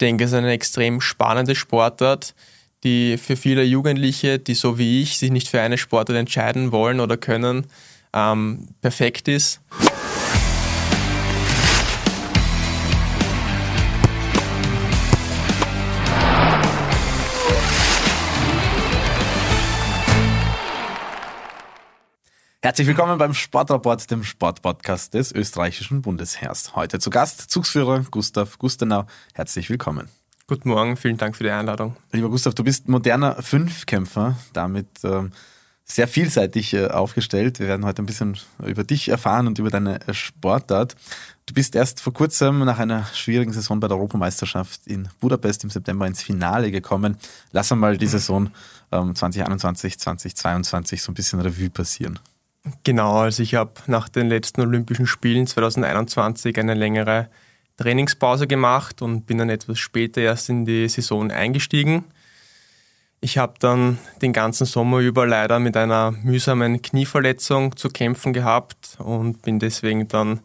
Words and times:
denke, 0.00 0.24
es 0.24 0.32
ist 0.32 0.36
eine 0.36 0.50
extrem 0.50 1.00
spannende 1.00 1.54
Sportart, 1.54 2.34
die 2.84 3.18
für 3.18 3.36
viele 3.36 3.62
Jugendliche, 3.62 4.38
die 4.38 4.54
so 4.54 4.78
wie 4.78 5.02
ich 5.02 5.18
sich 5.18 5.30
nicht 5.30 5.48
für 5.48 5.60
eine 5.60 5.78
Sportart 5.78 6.16
entscheiden 6.16 6.72
wollen 6.72 7.00
oder 7.00 7.16
können, 7.16 7.66
ähm, 8.12 8.68
perfekt 8.80 9.28
ist. 9.28 9.60
Herzlich 22.70 22.86
willkommen 22.86 23.18
beim 23.18 23.34
Sportrapport, 23.34 24.08
dem 24.12 24.22
Sportpodcast 24.22 25.14
des 25.14 25.32
österreichischen 25.32 26.02
Bundesheers. 26.02 26.76
Heute 26.76 27.00
zu 27.00 27.10
Gast 27.10 27.50
Zugsführer 27.50 28.04
Gustav 28.12 28.58
Gustenau. 28.58 29.06
Herzlich 29.34 29.70
willkommen. 29.70 30.08
Guten 30.46 30.68
Morgen, 30.68 30.96
vielen 30.96 31.16
Dank 31.16 31.34
für 31.34 31.42
die 31.42 31.50
Einladung. 31.50 31.96
Lieber 32.12 32.30
Gustav, 32.30 32.54
du 32.54 32.62
bist 32.62 32.88
moderner 32.88 33.42
Fünfkämpfer, 33.42 34.36
damit 34.52 34.86
ähm, 35.02 35.32
sehr 35.84 36.06
vielseitig 36.06 36.72
äh, 36.72 36.86
aufgestellt. 36.86 37.58
Wir 37.58 37.66
werden 37.66 37.84
heute 37.84 38.02
ein 38.02 38.06
bisschen 38.06 38.38
über 38.64 38.84
dich 38.84 39.08
erfahren 39.08 39.48
und 39.48 39.58
über 39.58 39.70
deine 39.70 39.98
Sportart. 40.12 40.94
Du 41.46 41.54
bist 41.54 41.74
erst 41.74 42.00
vor 42.00 42.12
kurzem 42.12 42.60
nach 42.60 42.78
einer 42.78 43.04
schwierigen 43.06 43.52
Saison 43.52 43.80
bei 43.80 43.88
der 43.88 43.96
Europameisterschaft 43.96 44.86
in 44.86 45.08
Budapest 45.18 45.64
im 45.64 45.70
September 45.70 46.06
ins 46.06 46.22
Finale 46.22 46.70
gekommen. 46.70 47.16
Lass 47.50 47.72
einmal 47.72 47.98
die 47.98 48.06
Saison 48.06 48.52
ähm, 48.92 49.16
2021, 49.16 49.98
2022 49.98 51.02
so 51.02 51.10
ein 51.10 51.14
bisschen 51.14 51.40
Revue 51.40 51.68
passieren. 51.68 52.20
Genau, 52.84 53.20
also 53.20 53.42
ich 53.42 53.54
habe 53.54 53.72
nach 53.86 54.08
den 54.08 54.28
letzten 54.28 54.60
Olympischen 54.60 55.06
Spielen 55.06 55.46
2021 55.46 56.58
eine 56.58 56.74
längere 56.74 57.30
Trainingspause 57.78 58.46
gemacht 58.46 59.00
und 59.00 59.24
bin 59.24 59.38
dann 59.38 59.48
etwas 59.48 59.78
später 59.78 60.20
erst 60.20 60.50
in 60.50 60.66
die 60.66 60.86
Saison 60.88 61.30
eingestiegen. 61.30 62.04
Ich 63.22 63.38
habe 63.38 63.54
dann 63.58 63.98
den 64.20 64.34
ganzen 64.34 64.66
Sommer 64.66 64.98
über 64.98 65.26
leider 65.26 65.58
mit 65.58 65.76
einer 65.76 66.10
mühsamen 66.10 66.82
Knieverletzung 66.82 67.76
zu 67.76 67.88
kämpfen 67.88 68.34
gehabt 68.34 68.96
und 68.98 69.42
bin 69.42 69.58
deswegen 69.58 70.08
dann 70.08 70.40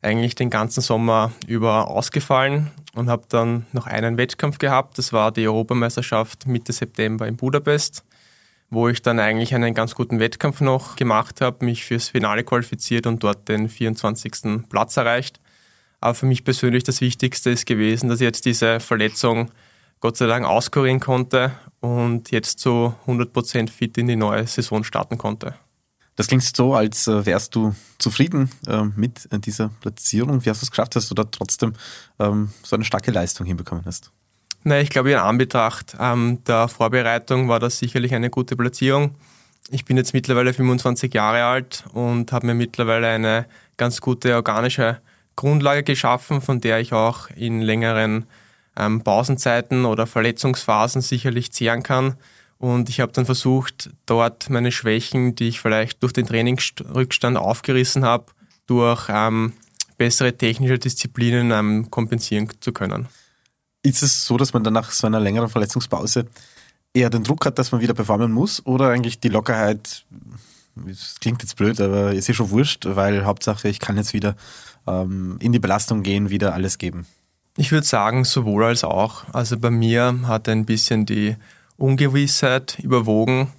eigentlich 0.00 0.34
den 0.34 0.50
ganzen 0.50 0.80
Sommer 0.80 1.32
über 1.46 1.88
ausgefallen 1.88 2.70
und 2.94 3.08
habe 3.10 3.24
dann 3.28 3.66
noch 3.72 3.86
einen 3.86 4.16
Wettkampf 4.16 4.58
gehabt. 4.58 4.96
Das 4.96 5.12
war 5.12 5.32
die 5.32 5.46
Europameisterschaft 5.46 6.46
Mitte 6.46 6.72
September 6.72 7.26
in 7.26 7.36
Budapest 7.36 8.04
wo 8.72 8.88
ich 8.88 9.02
dann 9.02 9.20
eigentlich 9.20 9.54
einen 9.54 9.74
ganz 9.74 9.94
guten 9.94 10.18
Wettkampf 10.18 10.62
noch 10.62 10.96
gemacht 10.96 11.42
habe, 11.42 11.62
mich 11.62 11.84
fürs 11.84 12.08
Finale 12.08 12.42
qualifiziert 12.42 13.06
und 13.06 13.22
dort 13.22 13.46
den 13.46 13.68
24. 13.68 14.66
Platz 14.70 14.96
erreicht. 14.96 15.40
Aber 16.00 16.14
für 16.14 16.24
mich 16.24 16.42
persönlich 16.42 16.82
das 16.82 17.02
Wichtigste 17.02 17.50
ist 17.50 17.66
gewesen, 17.66 18.08
dass 18.08 18.22
ich 18.22 18.24
jetzt 18.24 18.46
diese 18.46 18.80
Verletzung 18.80 19.50
Gott 20.00 20.16
sei 20.16 20.26
Dank 20.26 20.46
auskurieren 20.46 21.00
konnte 21.00 21.52
und 21.80 22.30
jetzt 22.30 22.60
zu 22.60 22.94
100% 23.06 23.68
fit 23.68 23.98
in 23.98 24.06
die 24.06 24.16
neue 24.16 24.46
Saison 24.46 24.84
starten 24.84 25.18
konnte. 25.18 25.54
Das 26.16 26.28
klingt 26.28 26.42
so, 26.42 26.74
als 26.74 27.06
äh, 27.06 27.26
wärst 27.26 27.54
du 27.54 27.74
zufrieden 27.98 28.50
äh, 28.66 28.84
mit 28.96 29.28
dieser 29.44 29.68
Platzierung. 29.68 30.46
Wie 30.46 30.50
hast 30.50 30.62
du 30.62 30.64
es 30.64 30.70
geschafft, 30.70 30.96
dass 30.96 31.08
du 31.08 31.14
da 31.14 31.24
trotzdem 31.24 31.74
ähm, 32.18 32.50
so 32.62 32.76
eine 32.76 32.86
starke 32.86 33.10
Leistung 33.10 33.46
hinbekommen 33.46 33.84
hast? 33.84 34.12
Na, 34.64 34.80
ich 34.80 34.90
glaube, 34.90 35.10
in 35.10 35.18
Anbetracht 35.18 35.96
ähm, 35.98 36.38
der 36.46 36.68
Vorbereitung 36.68 37.48
war 37.48 37.58
das 37.58 37.78
sicherlich 37.78 38.14
eine 38.14 38.30
gute 38.30 38.54
Platzierung. 38.54 39.16
Ich 39.70 39.84
bin 39.84 39.96
jetzt 39.96 40.14
mittlerweile 40.14 40.54
25 40.54 41.12
Jahre 41.12 41.42
alt 41.44 41.84
und 41.92 42.30
habe 42.30 42.46
mir 42.46 42.54
mittlerweile 42.54 43.08
eine 43.08 43.46
ganz 43.76 44.00
gute 44.00 44.36
organische 44.36 45.00
Grundlage 45.34 45.82
geschaffen, 45.82 46.40
von 46.40 46.60
der 46.60 46.78
ich 46.78 46.92
auch 46.92 47.28
in 47.30 47.60
längeren 47.60 48.26
ähm, 48.76 49.02
Pausenzeiten 49.02 49.84
oder 49.84 50.06
Verletzungsphasen 50.06 51.02
sicherlich 51.02 51.52
zehren 51.52 51.82
kann. 51.82 52.14
Und 52.58 52.88
ich 52.88 53.00
habe 53.00 53.10
dann 53.10 53.26
versucht, 53.26 53.90
dort 54.06 54.48
meine 54.48 54.70
Schwächen, 54.70 55.34
die 55.34 55.48
ich 55.48 55.60
vielleicht 55.60 56.04
durch 56.04 56.12
den 56.12 56.26
Trainingsrückstand 56.26 57.36
aufgerissen 57.36 58.04
habe, 58.04 58.26
durch 58.68 59.08
ähm, 59.08 59.54
bessere 59.98 60.36
technische 60.36 60.78
Disziplinen 60.78 61.50
ähm, 61.50 61.90
kompensieren 61.90 62.48
zu 62.60 62.72
können. 62.72 63.08
Ist 63.82 64.02
es 64.02 64.24
so, 64.24 64.36
dass 64.36 64.52
man 64.52 64.64
dann 64.64 64.74
nach 64.74 64.90
so 64.90 65.06
einer 65.06 65.20
längeren 65.20 65.48
Verletzungspause 65.48 66.26
eher 66.94 67.10
den 67.10 67.24
Druck 67.24 67.46
hat, 67.46 67.58
dass 67.58 67.72
man 67.72 67.80
wieder 67.80 67.94
performen 67.94 68.32
muss 68.32 68.64
oder 68.66 68.90
eigentlich 68.90 69.20
die 69.20 69.28
Lockerheit, 69.28 70.04
das 70.76 71.16
klingt 71.20 71.42
jetzt 71.42 71.56
blöd, 71.56 71.80
aber 71.80 72.12
ist 72.12 72.28
eh 72.28 72.34
schon 72.34 72.50
wurscht, 72.50 72.84
weil 72.86 73.24
Hauptsache 73.24 73.68
ich 73.68 73.80
kann 73.80 73.96
jetzt 73.96 74.12
wieder 74.12 74.36
ähm, 74.86 75.36
in 75.40 75.52
die 75.52 75.58
Belastung 75.58 76.02
gehen, 76.02 76.30
wieder 76.30 76.54
alles 76.54 76.78
geben? 76.78 77.06
Ich 77.56 77.70
würde 77.70 77.86
sagen, 77.86 78.24
sowohl 78.24 78.64
als 78.64 78.82
auch. 78.82 79.24
Also 79.32 79.58
bei 79.58 79.70
mir 79.70 80.20
hat 80.26 80.48
ein 80.48 80.64
bisschen 80.64 81.04
die 81.04 81.36
Ungewissheit 81.76 82.78
überwogen, 82.78 83.52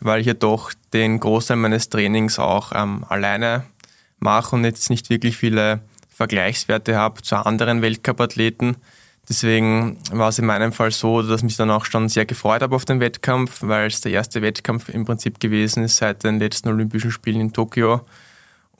weil 0.00 0.20
ich 0.20 0.26
ja 0.26 0.34
doch 0.34 0.72
den 0.92 1.20
Großteil 1.20 1.56
meines 1.56 1.88
Trainings 1.88 2.38
auch 2.38 2.72
ähm, 2.74 3.04
alleine 3.08 3.64
mache 4.18 4.56
und 4.56 4.64
jetzt 4.64 4.90
nicht 4.90 5.10
wirklich 5.10 5.36
viele 5.36 5.80
Vergleichswerte 6.08 6.96
habe 6.96 7.22
zu 7.22 7.36
anderen 7.36 7.80
Weltcupathleten. 7.80 8.76
Deswegen 9.28 9.98
war 10.10 10.30
es 10.30 10.38
in 10.38 10.46
meinem 10.46 10.72
Fall 10.72 10.90
so, 10.90 11.22
dass 11.22 11.42
mich 11.42 11.56
dann 11.56 11.70
auch 11.70 11.84
schon 11.84 12.08
sehr 12.08 12.24
gefreut 12.24 12.62
habe 12.62 12.74
auf 12.74 12.86
den 12.86 12.98
Wettkampf, 13.00 13.58
weil 13.60 13.88
es 13.88 14.00
der 14.00 14.12
erste 14.12 14.40
Wettkampf 14.40 14.88
im 14.88 15.04
Prinzip 15.04 15.38
gewesen 15.38 15.84
ist 15.84 15.98
seit 15.98 16.24
den 16.24 16.38
letzten 16.38 16.68
Olympischen 16.68 17.10
Spielen 17.10 17.40
in 17.40 17.52
Tokio. 17.52 18.00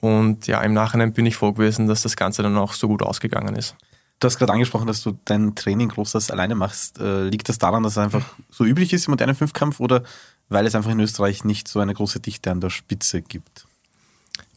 Und 0.01 0.47
ja, 0.47 0.61
im 0.61 0.73
Nachhinein 0.73 1.13
bin 1.13 1.25
ich 1.25 1.35
froh 1.35 1.51
gewesen, 1.51 1.87
dass 1.87 2.01
das 2.01 2.15
Ganze 2.15 2.41
dann 2.41 2.57
auch 2.57 2.73
so 2.73 2.87
gut 2.87 3.03
ausgegangen 3.03 3.55
ist. 3.55 3.75
Du 4.19 4.25
hast 4.25 4.37
gerade 4.37 4.51
angesprochen, 4.51 4.87
dass 4.87 5.03
du 5.03 5.17
dein 5.25 5.55
Training 5.55 5.89
großteils 5.89 6.31
alleine 6.31 6.55
machst. 6.55 6.99
Äh, 6.99 7.23
liegt 7.23 7.47
das 7.47 7.57
daran, 7.57 7.83
dass 7.83 7.93
es 7.93 7.97
einfach 7.99 8.25
so 8.49 8.65
üblich 8.65 8.91
ist 8.91 9.07
im 9.07 9.11
modernen 9.11 9.35
Fünfkampf 9.35 9.79
oder 9.79 10.03
weil 10.49 10.65
es 10.65 10.73
einfach 10.75 10.91
in 10.91 10.99
Österreich 10.99 11.45
nicht 11.45 11.67
so 11.67 11.79
eine 11.79 11.93
große 11.93 12.19
Dichte 12.19 12.49
an 12.49 12.59
der 12.59 12.69
Spitze 12.69 13.21
gibt? 13.21 13.65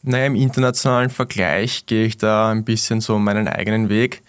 Naja, 0.01 0.25
im 0.25 0.35
internationalen 0.35 1.09
Vergleich 1.09 1.85
gehe 1.85 2.05
ich 2.05 2.17
da 2.17 2.49
ein 2.49 2.65
bisschen 2.65 2.99
so 2.99 3.19
meinen 3.19 3.47
eigenen 3.47 3.89
Weg. 3.89 4.23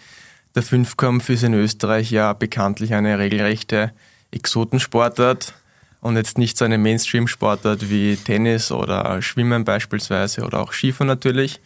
Der 0.55 0.63
Fünfkampf 0.63 1.31
ist 1.31 1.43
in 1.43 1.53
Österreich 1.53 2.13
ja 2.13 2.33
bekanntlich 2.33 2.95
eine 2.95 3.19
regelrechte 3.19 3.93
Exotensportart 4.31 5.53
und 6.01 6.17
jetzt 6.17 6.39
nicht 6.39 6.57
so 6.57 6.65
eine 6.65 6.79
Mainstream-Sportart 6.79 7.91
wie 7.91 8.17
Tennis 8.17 8.71
oder 8.71 9.21
Schwimmen 9.21 9.65
beispielsweise 9.65 10.43
oder 10.45 10.61
auch 10.61 10.73
Skifahren 10.73 11.09
natürlich. 11.09 11.61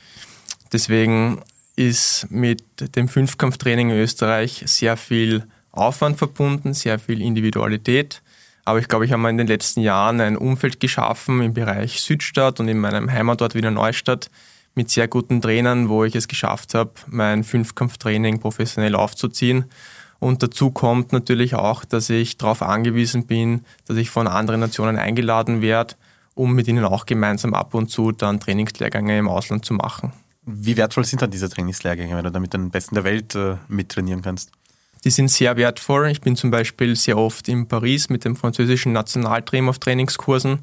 Deswegen 0.73 1.43
ist 1.77 2.29
mit 2.31 2.97
dem 2.97 3.09
Fünfkampftraining 3.09 3.91
in 3.91 3.97
Österreich 3.97 4.63
sehr 4.65 4.97
viel 4.97 5.45
Aufwand 5.71 6.17
verbunden, 6.17 6.73
sehr 6.73 6.99
viel 6.99 7.21
Individualität. 7.21 8.23
Aber 8.65 8.79
ich 8.79 8.89
glaube, 8.89 9.05
ich 9.05 9.13
habe 9.13 9.29
in 9.29 9.37
den 9.37 9.47
letzten 9.47 9.83
Jahren 9.83 10.19
ein 10.23 10.37
Umfeld 10.37 10.81
geschaffen 10.81 11.43
im 11.43 11.53
Bereich 11.53 12.01
Südstadt 12.01 12.59
und 12.59 12.69
in 12.69 12.79
meinem 12.79 13.13
Heimatort 13.13 13.55
Wiener 13.55 13.71
Neustadt, 13.71 14.31
mit 14.79 14.91
sehr 14.91 15.09
guten 15.09 15.43
Trainern, 15.43 15.89
wo 15.89 16.05
ich 16.05 16.15
es 16.15 16.29
geschafft 16.29 16.73
habe, 16.73 16.93
mein 17.09 17.43
Fünfkampftraining 17.43 18.39
professionell 18.39 18.95
aufzuziehen. 18.95 19.65
Und 20.21 20.43
dazu 20.43 20.71
kommt 20.71 21.13
natürlich 21.13 21.57
auch, 21.57 21.85
dass 21.85 22.09
ich 22.11 22.39
darauf 22.39 22.63
angewiesen 22.63 23.27
bin, 23.27 23.65
dass 23.87 23.97
ich 23.97 24.09
von 24.09 24.29
anderen 24.29 24.61
Nationen 24.61 24.97
eingeladen 24.97 25.63
werde, 25.63 25.97
um 26.35 26.55
mit 26.55 26.69
ihnen 26.69 26.85
auch 26.85 27.07
gemeinsam 27.07 27.55
ab 27.55 27.75
und 27.75 27.91
zu 27.91 28.13
dann 28.13 28.39
Trainingslehrgänge 28.39 29.19
im 29.19 29.29
Ausland 29.29 29.65
zu 29.65 29.75
machen. 29.75 30.13
Wie 30.45 30.77
wertvoll 30.77 31.05
sind 31.05 31.23
dann 31.23 31.33
diese 31.33 31.51
Trainingslehrgänge, 31.51 32.17
wenn 32.17 32.25
du 32.25 32.31
da 32.31 32.39
mit 32.39 32.55
den 32.55 32.71
Besten 32.71 32.95
der 32.95 33.05
Welt 33.05 33.35
äh, 33.35 33.57
mittrainieren 33.67 34.23
kannst? 34.23 34.53
Die 35.05 35.11
sind 35.11 35.29
sehr 35.29 35.57
wertvoll. 35.57 36.09
Ich 36.09 36.21
bin 36.21 36.37
zum 36.37 36.53
Beispiel 36.53 36.95
sehr 36.95 37.19
oft 37.19 37.49
in 37.49 37.67
Paris 37.67 38.11
mit 38.11 38.25
dem 38.25 38.37
französischen 38.37 38.93
Nationalteam 38.93 39.69
auf 39.69 39.81
Trainingskursen 39.81 40.61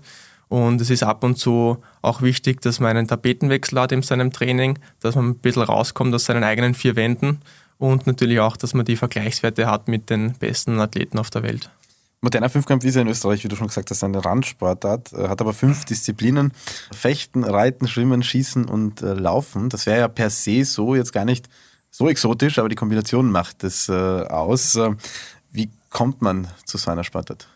und 0.55 0.79
es 0.79 0.89
ist 0.89 1.03
ab 1.03 1.25
und 1.25 1.37
zu 1.37 1.83
auch 2.01 2.21
wichtig, 2.21 2.61
dass 2.61 2.79
man 2.79 2.95
einen 2.95 3.09
Tapetenwechsel 3.09 3.77
hat 3.77 3.91
in 3.91 4.01
seinem 4.03 4.31
Training, 4.31 4.79
dass 5.01 5.15
man 5.15 5.27
ein 5.27 5.35
bisschen 5.35 5.63
rauskommt 5.63 6.15
aus 6.15 6.23
seinen 6.23 6.45
eigenen 6.45 6.75
vier 6.75 6.95
Wänden 6.95 7.41
und 7.77 8.07
natürlich 8.07 8.39
auch, 8.39 8.55
dass 8.55 8.73
man 8.73 8.85
die 8.85 8.95
Vergleichswerte 8.95 9.67
hat 9.67 9.89
mit 9.89 10.09
den 10.09 10.31
besten 10.39 10.79
Athleten 10.79 11.19
auf 11.19 11.29
der 11.29 11.43
Welt. 11.43 11.69
Moderner 12.21 12.49
Fünfkampf 12.49 12.85
ist 12.85 12.95
ja 12.95 13.01
in 13.01 13.09
Österreich, 13.09 13.43
wie 13.43 13.49
du 13.49 13.57
schon 13.57 13.67
gesagt 13.67 13.91
hast, 13.91 14.01
eine 14.05 14.23
Randsportart, 14.23 15.11
äh, 15.11 15.27
hat 15.27 15.41
aber 15.41 15.53
fünf 15.53 15.83
Disziplinen. 15.83 16.53
Fechten, 16.93 17.43
Reiten, 17.43 17.89
Schwimmen, 17.89 18.23
Schießen 18.23 18.63
und 18.63 19.01
äh, 19.01 19.13
Laufen. 19.13 19.67
Das 19.67 19.85
wäre 19.85 19.99
ja 19.99 20.07
per 20.07 20.29
se 20.29 20.63
so 20.63 20.95
jetzt 20.95 21.11
gar 21.11 21.25
nicht 21.25 21.49
so 21.91 22.07
exotisch, 22.07 22.59
aber 22.59 22.69
die 22.69 22.75
Kombination 22.75 23.29
macht 23.29 23.65
es 23.65 23.89
äh, 23.89 23.91
aus. 23.91 24.75
Äh, 24.75 24.91
wie 25.51 25.69
kommt 25.89 26.21
man 26.21 26.47
zu 26.63 26.77
so 26.77 26.91
einer 26.91 27.03
Sportart? 27.03 27.49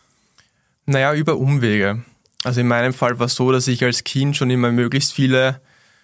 Naja, 0.86 1.14
über 1.14 1.38
Umwege. 1.38 2.04
Also 2.44 2.62
in 2.62 2.68
meinem 2.68 2.94
Fall 2.94 3.20
war 3.20 3.26
es 3.26 3.36
so, 3.36 3.52
dass 3.52 3.68
ich 3.68 3.84
als 3.84 4.04
Kind 4.04 4.38
schon 4.38 4.50
immer 4.50 4.72
möglichst 4.72 5.14
viele 5.14 5.62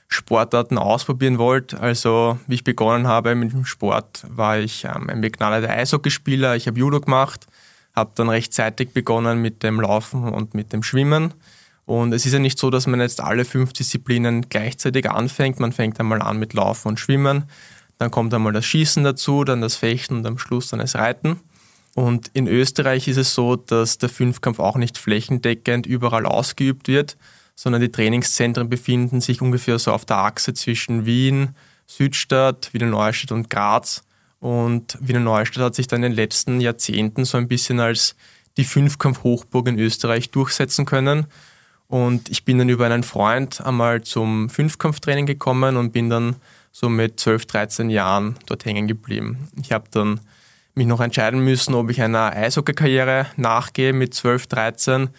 Sportarten 0.08 0.78
ausprobieren 0.78 1.38
wollte. 1.38 1.80
Also 1.80 2.38
wie 2.48 2.56
ich 2.56 2.64
begonnen 2.64 3.08
habe 3.08 3.36
mit 3.36 3.54
dem 3.54 3.66
Sport, 3.66 4.26
war 4.28 4.60
ich 4.60 4.86
ähm, 4.86 5.10
ein 5.10 5.22
begnadeter 5.22 5.72
Eishockeyspieler. 5.72 6.56
Ich 6.56 6.68
habe 6.68 6.80
Judo 6.80 7.00
gemacht, 7.00 7.48
habe 7.96 8.12
dann 8.16 8.30
rechtzeitig 8.30 8.92
begonnen 8.92 9.42
mit 9.42 9.64
dem 9.64 9.80
Laufen 9.80 10.24
und 10.24 10.54
mit 10.54 10.74
dem 10.74 10.84
Schwimmen. 10.84 11.34
Und 11.86 12.14
es 12.14 12.26
ist 12.26 12.34
ja 12.34 12.40
nicht 12.40 12.58
so, 12.58 12.70
dass 12.70 12.88
man 12.88 13.00
jetzt 13.00 13.22
alle 13.22 13.46
fünf 13.46 13.72
Disziplinen 13.74 14.50
gleichzeitig 14.50 15.10
anfängt. 15.10 15.60
Man 15.60 15.72
fängt 15.72 16.00
einmal 16.00 16.22
an 16.22 16.38
mit 16.38 16.54
Laufen 16.54 16.90
und 16.90 17.00
Schwimmen. 17.00 17.46
Dann 17.98 18.12
kommt 18.12 18.34
einmal 18.34 18.54
das 18.54 18.66
Schießen 18.66 19.04
dazu, 19.04 19.44
dann 19.44 19.62
das 19.62 19.76
Fechten 19.76 20.18
und 20.18 20.26
am 20.26 20.38
Schluss 20.38 20.70
dann 20.70 20.80
das 20.80 20.96
Reiten. 20.96 21.40
Und 21.96 22.30
in 22.34 22.48
Österreich 22.48 23.08
ist 23.08 23.16
es 23.16 23.34
so, 23.34 23.56
dass 23.56 23.98
der 23.98 24.10
Fünfkampf 24.10 24.60
auch 24.60 24.76
nicht 24.76 24.98
flächendeckend 24.98 25.86
überall 25.88 26.26
ausgeübt 26.26 26.90
wird, 26.90 27.16
sondern 27.56 27.82
die 27.82 27.92
Trainingszentren 27.92 28.70
befinden 28.70 29.22
sich 29.22 29.42
ungefähr 29.42 29.80
so 29.80 29.94
auf 29.94 30.04
der 30.04 30.18
Achse 30.18 30.54
zwischen 30.54 31.06
Wien, 31.06 31.56
Südstadt, 31.88 32.74
Wiener 32.74 32.88
Neustadt 32.88 33.32
und 33.32 33.50
Graz. 33.50 34.04
Und 34.42 34.98
Wiener 35.00 35.22
Neustadt 35.22 35.64
hat 35.64 35.76
sich 35.76 35.88
dann 35.88 36.04
in 36.04 36.12
den 36.12 36.16
letzten 36.18 36.60
Jahrzehnten 36.60 37.24
so 37.24 37.38
ein 37.38 37.48
bisschen 37.48 37.80
als 37.80 38.18
die 38.58 38.66
Fünfkampf-Hochburg 38.66 39.70
in 39.70 39.80
Österreich 39.80 40.32
durchsetzen 40.32 40.86
können. 40.86 41.28
Und 41.88 42.28
ich 42.28 42.44
bin 42.44 42.58
dann 42.58 42.68
über 42.68 42.88
einen 42.88 43.04
Freund 43.04 43.62
einmal 43.62 44.02
zum 44.02 44.50
Fünfkampftraining 44.50 45.28
gekommen 45.28 45.78
und 45.78 45.94
bin 45.94 46.10
dann 46.10 46.36
so 46.74 46.90
mit 46.90 47.22
12, 47.22 47.46
13 47.46 47.90
Jahren 47.90 48.36
dort 48.48 48.66
hängen 48.66 48.86
geblieben. 48.86 49.48
Ich 49.62 49.72
habe 49.72 49.86
dann 49.92 50.20
mich 50.76 50.88
noch 50.88 51.00
entscheiden 51.00 51.40
müssen, 51.40 51.74
ob 51.74 51.90
ich 51.90 52.02
einer 52.02 52.34
Eishockey-Karriere 52.34 53.28
nachgehe 53.38 53.94
mit 53.94 54.14
12, 54.14 54.48
13 54.48 55.10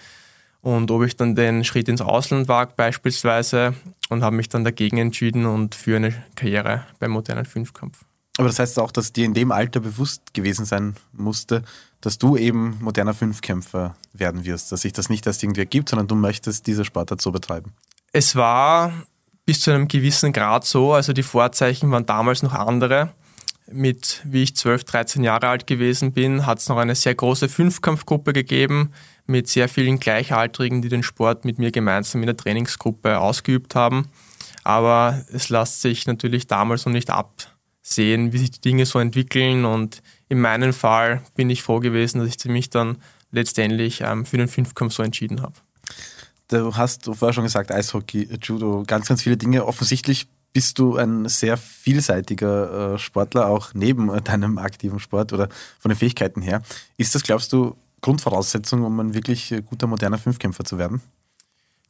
und 0.61 0.91
ob 0.91 1.03
ich 1.05 1.17
dann 1.17 1.35
den 1.35 1.65
Schritt 1.65 1.89
ins 1.89 2.01
Ausland 2.01 2.49
wage 2.49 2.75
beispielsweise 2.77 3.75
und 4.11 4.23
habe 4.23 4.37
mich 4.37 4.49
dann 4.49 4.65
dagegen 4.65 4.99
entschieden 4.99 5.47
und 5.47 5.75
für 5.75 5.97
eine 5.97 6.13
Karriere 6.35 6.85
beim 6.99 7.13
modernen 7.13 7.47
Fünfkampf. 7.47 8.05
Aber 8.39 8.49
das 8.49 8.59
heißt 8.59 8.79
auch, 8.79 8.93
dass 8.93 9.13
dir 9.13 9.25
in 9.25 9.33
dem 9.33 9.51
Alter 9.51 9.81
bewusst 9.81 10.35
gewesen 10.35 10.67
sein 10.67 10.95
musste, 11.13 11.63
dass 12.03 12.19
du 12.19 12.37
eben 12.37 12.79
moderner 12.81 13.15
Fünfkämpfer 13.15 13.97
werden 14.13 14.45
wirst, 14.45 14.71
dass 14.73 14.83
sich 14.83 14.93
das 14.93 15.09
nicht 15.09 15.27
erst 15.27 15.43
irgendwie 15.43 15.63
ergibt, 15.63 15.89
sondern 15.89 16.07
du 16.07 16.15
möchtest 16.15 16.67
diese 16.67 16.85
Sportart 16.85 17.23
so 17.23 17.33
betreiben. 17.33 17.73
Es 18.13 18.37
war 18.37 18.93
bis 19.47 19.61
zu 19.61 19.71
einem 19.71 19.89
gewissen 19.89 20.33
Grad 20.33 20.67
so, 20.67 20.93
also 20.93 21.15
die 21.15 21.23
Vorzeichen 21.23 21.91
waren 21.91 22.05
damals 22.05 22.43
noch 22.43 22.53
andere 22.53 23.13
mit, 23.71 24.23
wie 24.25 24.43
ich 24.43 24.57
12, 24.57 24.85
13 24.85 25.25
Jahre 25.25 25.49
alt 25.49 25.67
gewesen 25.67 26.13
bin, 26.13 26.47
hat 26.47 26.59
es 26.59 26.69
noch 26.69 26.77
eine 26.77 26.95
sehr 26.95 27.15
große 27.15 27.49
Fünfkampfgruppe 27.49 28.33
gegeben 28.33 28.93
mit 29.27 29.49
sehr 29.49 29.69
vielen 29.69 29.99
Gleichaltrigen, 29.99 30.83
die 30.83 30.89
den 30.89 31.03
Sport 31.03 31.45
mit 31.45 31.59
mir 31.59 31.73
gemeinsam 31.73 32.23
in 32.23 32.27
der 32.27 32.37
Trainingsgruppe 32.37 33.19
ausgeübt 33.19 33.75
haben. 33.75 34.09
Aber 34.63 35.25
es 35.33 35.49
lässt 35.49 35.81
sich 35.81 36.07
natürlich 36.07 36.47
damals 36.47 36.87
noch 36.87 36.93
nicht 36.93 37.11
absehen, 37.11 38.33
wie 38.33 38.39
sich 38.39 38.53
die 38.53 38.61
Dinge 38.61 38.87
so 38.87 38.99
entwickeln. 38.99 39.65
Und 39.65 40.03
in 40.29 40.41
meinem 40.41 40.73
Fall 40.73 41.23
bin 41.35 41.51
ich 41.51 41.63
froh 41.63 41.81
gewesen, 41.81 42.19
dass 42.19 42.29
ich 42.29 42.45
mich 42.47 42.71
dann 42.71 42.99
letztendlich 43.33 44.01
ähm, 44.01 44.25
für 44.27 44.39
den 44.39 44.49
Fünfkampf 44.49 44.95
so 44.95 45.03
entschieden 45.03 45.43
habe. 45.43 45.55
Du 46.49 46.77
hast 46.77 47.05
vorher 47.05 47.33
schon 47.33 47.45
gesagt, 47.45 47.73
Eishockey, 47.73 48.29
Judo, 48.41 48.85
ganz, 48.87 49.09
ganz 49.09 49.23
viele 49.23 49.37
Dinge. 49.37 49.67
Offensichtlich 49.67 50.29
bist 50.57 50.79
du 50.79 50.97
ein 50.97 51.29
sehr 51.29 51.59
vielseitiger 51.59 52.95
äh, 52.95 52.99
Sportler, 52.99 53.47
auch 53.47 53.75
neben 53.75 54.09
äh, 54.09 54.23
deinem 54.23 54.57
aktiven 54.57 54.99
Sport 54.99 55.35
oder 55.35 55.51
von 55.79 55.91
den 55.91 55.99
Fähigkeiten 55.99 56.41
her. 56.41 56.63
Ist 56.97 57.15
das, 57.15 57.25
glaubst 57.25 57.53
du, 57.53 57.77
Grundvoraussetzung, 58.01 58.83
um 58.83 58.99
ein 58.99 59.13
wirklich 59.13 59.53
äh, 59.53 59.61
guter, 59.61 59.87
moderner 59.87 60.17
Fünfkämpfer 60.17 60.65
zu 60.65 60.79
werden? 60.79 61.03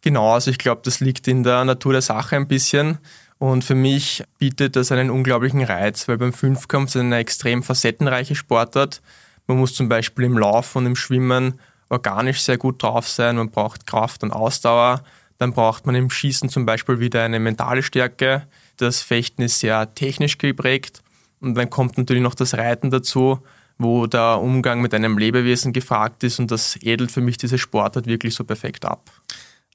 Genau, 0.01 0.35
also 0.35 0.51
ich 0.51 0.59
glaube, 0.59 0.81
das 0.85 0.99
liegt 0.99 1.29
in 1.29 1.45
der 1.45 1.65
Natur 1.65 1.93
der 1.93 2.03
Sache 2.03 2.35
ein 2.35 2.49
bisschen. 2.49 2.99
Und 3.39 3.63
für 3.63 3.77
mich 3.77 4.25
bietet 4.39 4.75
das 4.75 4.91
einen 4.91 5.11
unglaublichen 5.11 5.63
Reiz, 5.63 6.09
weil 6.09 6.19
beim 6.19 6.33
Fünfkampf 6.33 6.97
ist 6.97 7.01
eine 7.01 7.19
extrem 7.19 7.63
facettenreiche 7.63 8.35
Sportart. 8.35 9.01
Man 9.47 9.59
muss 9.59 9.75
zum 9.75 9.89
Beispiel 9.89 10.25
im 10.25 10.39
Lauf 10.39 10.75
und 10.75 10.87
im 10.87 10.97
Schwimmen 10.97 11.61
organisch 11.89 12.41
sehr 12.41 12.59
gut 12.59 12.83
drauf 12.83 13.09
sein. 13.09 13.37
Man 13.37 13.53
braucht 13.53 13.87
Kraft 13.87 14.25
und 14.25 14.33
Ausdauer. 14.33 15.05
Dann 15.39 15.53
braucht 15.53 15.87
man 15.87 15.95
im 15.95 16.11
Schießen 16.11 16.49
zum 16.49 16.67
Beispiel 16.67 17.01
wieder 17.01 17.23
eine 17.23 17.41
mentale 17.41 17.83
Stärke. 17.83 18.47
Das 18.77 19.03
Fechten 19.03 19.43
ist 19.43 19.61
sehr 19.61 19.95
technisch 19.95 20.39
geprägt. 20.39 21.03
Und 21.41 21.55
dann 21.55 21.71
kommt 21.71 21.99
natürlich 21.99 22.23
noch 22.23 22.35
das 22.35 22.55
Reiten 22.55 22.91
dazu, 22.91 23.41
wo 23.79 24.07
der 24.07 24.41
Umgang 24.41 24.81
mit 24.81 24.95
einem 24.95 25.19
Lebewesen 25.19 25.73
gefragt 25.73 26.25
ist. 26.25 26.39
Und 26.39 26.51
das 26.51 26.77
edelt 26.83 27.11
für 27.11 27.21
mich 27.21 27.37
diese 27.37 27.59
Sportart 27.59 28.07
wirklich 28.07 28.35
so 28.35 28.45
perfekt 28.45 28.85
ab. 28.85 29.11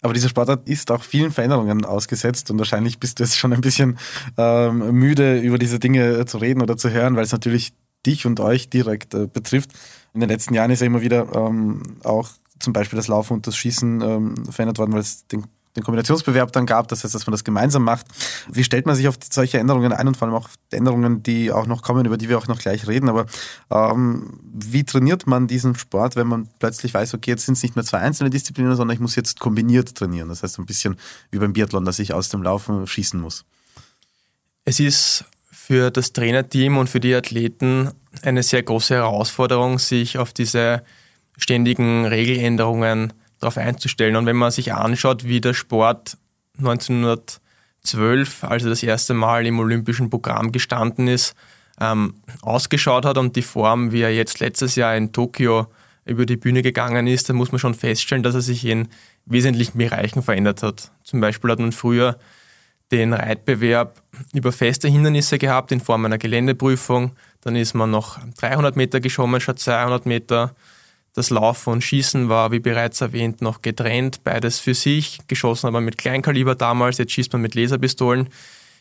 Aber 0.01 0.13
diese 0.13 0.29
Sportart 0.29 0.67
ist 0.67 0.89
auch 0.91 1.03
vielen 1.03 1.31
Veränderungen 1.31 1.85
ausgesetzt 1.85 2.49
und 2.49 2.57
wahrscheinlich 2.57 2.99
bist 2.99 3.19
du 3.19 3.23
jetzt 3.23 3.37
schon 3.37 3.53
ein 3.53 3.61
bisschen 3.61 3.99
ähm, 4.35 4.91
müde, 4.93 5.39
über 5.39 5.59
diese 5.59 5.77
Dinge 5.77 6.25
zu 6.25 6.39
reden 6.39 6.61
oder 6.61 6.75
zu 6.75 6.89
hören, 6.89 7.15
weil 7.15 7.23
es 7.23 7.31
natürlich 7.31 7.73
dich 8.05 8.25
und 8.25 8.39
euch 8.39 8.69
direkt 8.69 9.13
äh, 9.13 9.27
betrifft. 9.27 9.71
In 10.15 10.21
den 10.21 10.29
letzten 10.29 10.55
Jahren 10.55 10.71
ist 10.71 10.79
ja 10.79 10.87
immer 10.87 11.01
wieder 11.01 11.27
ähm, 11.35 11.83
auch 12.03 12.29
zum 12.61 12.73
Beispiel 12.73 12.97
das 12.97 13.07
Laufen 13.07 13.33
und 13.33 13.47
das 13.47 13.55
Schießen 13.55 14.01
ähm, 14.01 14.45
verändert 14.49 14.77
worden, 14.77 14.93
weil 14.93 15.01
es 15.01 15.27
den, 15.27 15.45
den 15.75 15.83
Kombinationsbewerb 15.83 16.51
dann 16.51 16.65
gab, 16.65 16.87
das 16.89 17.03
heißt, 17.03 17.15
dass 17.15 17.27
man 17.27 17.31
das 17.31 17.43
gemeinsam 17.43 17.83
macht. 17.83 18.05
Wie 18.51 18.63
stellt 18.63 18.85
man 18.85 18.95
sich 18.95 19.07
auf 19.07 19.15
solche 19.31 19.57
Änderungen 19.57 19.93
ein 19.93 20.07
und 20.07 20.17
vor 20.17 20.27
allem 20.27 20.35
auch 20.35 20.49
Änderungen, 20.71 21.23
die 21.23 21.51
auch 21.51 21.65
noch 21.65 21.81
kommen, 21.81 22.05
über 22.05 22.17
die 22.17 22.29
wir 22.29 22.37
auch 22.37 22.47
noch 22.47 22.59
gleich 22.59 22.87
reden, 22.87 23.09
aber 23.09 23.25
ähm, 23.69 24.39
wie 24.53 24.83
trainiert 24.83 25.27
man 25.27 25.47
diesen 25.47 25.75
Sport, 25.75 26.15
wenn 26.15 26.27
man 26.27 26.49
plötzlich 26.59 26.93
weiß, 26.93 27.13
okay, 27.13 27.31
jetzt 27.31 27.45
sind 27.45 27.55
es 27.55 27.63
nicht 27.63 27.75
mehr 27.75 27.85
zwei 27.85 27.99
einzelne 27.99 28.29
Disziplinen, 28.29 28.75
sondern 28.75 28.95
ich 28.95 29.01
muss 29.01 29.15
jetzt 29.15 29.39
kombiniert 29.39 29.95
trainieren. 29.95 30.29
Das 30.29 30.43
heißt, 30.43 30.59
ein 30.59 30.65
bisschen 30.65 30.97
wie 31.31 31.39
beim 31.39 31.53
Biathlon, 31.53 31.85
dass 31.85 31.99
ich 31.99 32.13
aus 32.13 32.29
dem 32.29 32.43
Laufen 32.43 32.85
schießen 32.85 33.19
muss. 33.19 33.45
Es 34.65 34.79
ist 34.79 35.25
für 35.51 35.89
das 35.89 36.11
Trainerteam 36.11 36.77
und 36.77 36.89
für 36.89 36.99
die 36.99 37.15
Athleten 37.15 37.91
eine 38.23 38.43
sehr 38.43 38.61
große 38.61 38.93
Herausforderung, 38.95 39.79
sich 39.79 40.17
auf 40.17 40.33
diese 40.33 40.83
ständigen 41.41 42.05
Regeländerungen 42.05 43.13
darauf 43.39 43.57
einzustellen. 43.57 44.15
Und 44.15 44.25
wenn 44.25 44.35
man 44.35 44.51
sich 44.51 44.73
anschaut, 44.73 45.25
wie 45.25 45.41
der 45.41 45.53
Sport 45.53 46.17
1912, 46.59 48.43
als 48.43 48.63
er 48.63 48.69
das 48.69 48.83
erste 48.83 49.13
Mal 49.13 49.45
im 49.45 49.59
olympischen 49.59 50.09
Programm 50.09 50.51
gestanden 50.51 51.07
ist, 51.07 51.33
ähm, 51.79 52.13
ausgeschaut 52.41 53.05
hat 53.05 53.17
und 53.17 53.35
die 53.35 53.41
Form, 53.41 53.91
wie 53.91 54.01
er 54.01 54.13
jetzt 54.13 54.39
letztes 54.39 54.75
Jahr 54.75 54.95
in 54.95 55.11
Tokio 55.11 55.67
über 56.05 56.25
die 56.25 56.37
Bühne 56.37 56.61
gegangen 56.61 57.07
ist, 57.07 57.29
dann 57.29 57.35
muss 57.35 57.51
man 57.51 57.59
schon 57.59 57.73
feststellen, 57.73 58.23
dass 58.23 58.35
er 58.35 58.41
sich 58.41 58.65
in 58.65 58.87
wesentlichen 59.25 59.77
Bereichen 59.77 60.21
verändert 60.21 60.63
hat. 60.63 60.91
Zum 61.03 61.21
Beispiel 61.21 61.51
hat 61.51 61.59
man 61.59 61.71
früher 61.71 62.17
den 62.91 63.13
Reitbewerb 63.13 64.01
über 64.33 64.51
feste 64.51 64.87
Hindernisse 64.89 65.37
gehabt 65.37 65.71
in 65.71 65.79
Form 65.79 66.05
einer 66.05 66.17
Geländeprüfung. 66.17 67.11
Dann 67.41 67.55
ist 67.55 67.73
man 67.73 67.89
noch 67.89 68.19
300 68.39 68.75
Meter 68.75 68.99
geschwommen 68.99 69.39
statt 69.39 69.59
200 69.59 70.05
Meter. 70.05 70.53
Das 71.13 71.29
Laufen 71.29 71.73
und 71.73 71.83
Schießen 71.83 72.29
war, 72.29 72.51
wie 72.51 72.59
bereits 72.59 73.01
erwähnt, 73.01 73.41
noch 73.41 73.61
getrennt, 73.61 74.23
beides 74.23 74.59
für 74.59 74.73
sich, 74.73 75.19
geschossen 75.27 75.67
aber 75.67 75.81
mit 75.81 75.97
Kleinkaliber 75.97 76.55
damals, 76.55 76.97
jetzt 76.99 77.11
schießt 77.11 77.33
man 77.33 77.41
mit 77.41 77.53
Laserpistolen. 77.53 78.29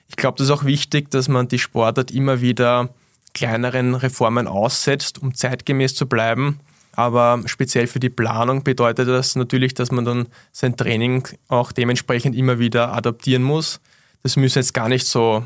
Ich 0.08 0.16
glaube, 0.16 0.38
das 0.38 0.46
ist 0.46 0.52
auch 0.52 0.64
wichtig, 0.64 1.10
dass 1.10 1.28
man 1.28 1.48
die 1.48 1.58
Sportart 1.58 2.10
immer 2.10 2.40
wieder 2.40 2.90
kleineren 3.34 3.94
Reformen 3.94 4.46
aussetzt, 4.46 5.20
um 5.22 5.34
zeitgemäß 5.34 5.94
zu 5.94 6.06
bleiben. 6.06 6.60
Aber 6.92 7.42
speziell 7.46 7.86
für 7.86 8.00
die 8.00 8.10
Planung 8.10 8.64
bedeutet 8.64 9.08
das 9.08 9.36
natürlich, 9.36 9.74
dass 9.74 9.90
man 9.90 10.04
dann 10.04 10.28
sein 10.52 10.76
Training 10.76 11.26
auch 11.48 11.72
dementsprechend 11.72 12.34
immer 12.36 12.58
wieder 12.58 12.92
adaptieren 12.92 13.42
muss. 13.42 13.80
Das 14.22 14.36
müssen 14.36 14.58
jetzt 14.58 14.74
gar 14.74 14.88
nicht 14.88 15.06
so 15.06 15.44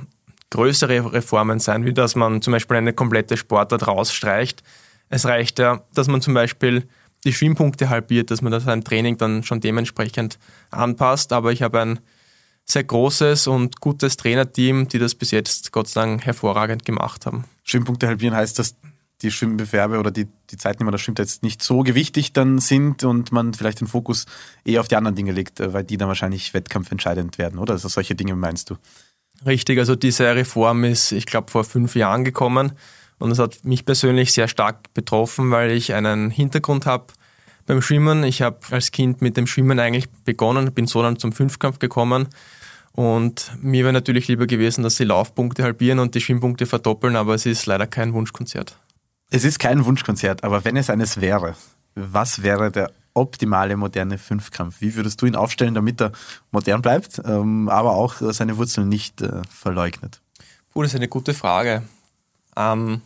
größere 0.51 1.13
Reformen 1.13 1.61
sein, 1.61 1.85
wie 1.85 1.93
dass 1.93 2.15
man 2.15 2.43
zum 2.43 2.53
Beispiel 2.53 2.77
eine 2.77 2.93
komplette 2.93 3.37
Sportart 3.37 3.87
rausstreicht, 3.87 4.63
es 5.09 5.27
reicht 5.27 5.59
ja, 5.59 5.85
dass 5.95 6.09
man 6.09 6.21
zum 6.21 6.35
Beispiel 6.35 6.89
die 7.25 7.33
Schwimmpunkte 7.33 7.89
halbiert, 7.89 8.31
dass 8.31 8.43
man 8.43 8.53
das 8.53 8.69
ein 8.69 8.85
Training 8.85 9.17
dann 9.17 9.43
schon 9.43 9.61
dementsprechend 9.61 10.39
anpasst. 10.71 11.33
Aber 11.33 11.53
ich 11.53 11.63
habe 11.63 11.81
ein 11.81 12.01
sehr 12.65 12.85
großes 12.85 13.47
und 13.47 13.81
gutes 13.81 14.17
Trainerteam, 14.17 14.89
die 14.89 14.99
das 14.99 15.15
bis 15.15 15.31
jetzt 15.31 15.73
Gott 15.73 15.89
sei 15.89 16.03
Dank 16.03 16.25
hervorragend 16.25 16.85
gemacht 16.85 17.27
haben. 17.27 17.45
Schwimmpunkte 17.63 18.07
halbieren 18.07 18.35
heißt, 18.35 18.59
dass 18.59 18.77
die 19.23 19.31
Schwimmbewerbe 19.31 19.99
oder 19.99 20.11
die, 20.11 20.27
die 20.51 20.57
Zeiten, 20.57 20.79
die 20.79 20.85
man 20.85 20.93
da 20.93 20.99
schwimmt, 20.99 21.19
jetzt 21.19 21.43
nicht 21.43 21.63
so 21.63 21.81
gewichtig 21.81 22.33
dann 22.33 22.59
sind 22.59 23.05
und 23.05 23.33
man 23.33 23.55
vielleicht 23.55 23.81
den 23.81 23.87
Fokus 23.87 24.27
eher 24.65 24.81
auf 24.81 24.89
die 24.89 24.97
anderen 24.97 25.15
Dinge 25.15 25.33
legt, 25.33 25.61
äh, 25.61 25.73
weil 25.73 25.85
die 25.85 25.97
dann 25.97 26.09
wahrscheinlich 26.09 26.53
wettkampfentscheidend 26.53 27.39
werden, 27.39 27.59
oder? 27.59 27.75
Also 27.75 27.89
solche 27.89 28.15
Dinge 28.15 28.35
meinst 28.35 28.71
du? 28.71 28.77
Richtig, 29.47 29.79
also 29.79 29.95
diese 29.95 30.35
Reform 30.35 30.85
ist, 30.85 31.13
ich 31.13 31.27
glaube, 31.27 31.51
vor 31.51 31.65
fünf 31.65 31.97
Jahren 31.97 32.25
gekommen 32.25 32.73
und 33.19 33.31
es 33.31 33.39
hat 33.39 33.65
mich 33.65 33.85
persönlich 33.85 34.33
sehr 34.33 34.49
stark 34.49 34.93
betroffen, 34.95 35.51
weil 35.51 35.71
ich 35.71 35.95
einen 35.95 36.31
Hintergrund 36.31 36.87
habe 36.87 37.07
beim 37.67 37.81
Schwimmen. 37.81 38.25
Ich 38.25 38.43
habe 38.43 38.59
als 38.71 38.91
Kind 38.91 39.23
mit 39.23 39.37
dem 39.37 39.47
Schwimmen 39.47 39.79
eigentlich 39.79 40.11
begonnen, 40.11 40.73
bin 40.73 40.87
so 40.87 41.03
dann 41.03 41.19
zum 41.19 41.33
Fünfkampf 41.33 41.79
gekommen. 41.79 42.29
Und 42.93 43.53
mir 43.61 43.85
wäre 43.85 43.93
natürlich 43.93 44.29
lieber 44.29 44.47
gewesen, 44.47 44.85
dass 44.85 44.97
die 44.97 45.05
Laufpunkte 45.05 45.65
halbieren 45.65 45.99
und 45.99 46.15
die 46.15 46.21
Schwimmpunkte 46.21 46.67
verdoppeln, 46.67 47.17
aber 47.17 47.35
es 47.35 47.45
ist 47.45 47.67
leider 47.67 47.87
kein 47.87 48.13
Wunschkonzert. 48.13 48.79
Es 49.31 49.45
ist 49.45 49.59
kein 49.59 49.85
Wunschkonzert, 49.85 50.45
aber 50.45 50.65
wenn 50.65 50.77
es 50.77 50.91
eines 50.91 51.21
wäre, 51.21 51.57
was 51.97 52.43
wäre 52.43 52.71
der 52.71 52.93
optimale 53.15 53.77
moderne 53.77 54.19
Fünfkampf? 54.19 54.81
Wie 54.81 54.95
würdest 54.95 55.21
du 55.23 55.27
ihn 55.27 55.35
aufstellen, 55.35 55.75
damit 55.75 56.01
er 56.01 56.13
modern 56.53 56.83
bleibt, 56.83 57.21
ähm, 57.25 57.69
aber 57.69 57.93
auch 57.93 58.15
seine 58.21 58.57
Wurzeln 58.59 58.89
nicht 58.89 59.23
äh, 59.23 59.43
verleugnet? 59.49 60.21
Puh, 60.73 60.83
das 60.83 60.93
ist 60.93 60.97
eine 60.97 61.09
gute 61.09 61.35
Frage. 61.35 61.83
Ähm, 62.57 63.03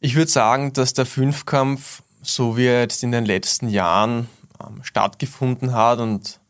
ich 0.00 0.14
würde 0.14 0.30
sagen, 0.30 0.72
dass 0.72 0.92
der 0.92 1.06
Fünfkampf, 1.06 2.02
so 2.22 2.56
wie 2.56 2.66
er 2.66 2.80
jetzt 2.80 3.02
in 3.02 3.12
den 3.12 3.24
letzten 3.24 3.68
Jahren 3.68 4.28
ähm, 4.60 4.82
stattgefunden 4.82 5.72
hat 5.72 5.98
und 5.98 6.40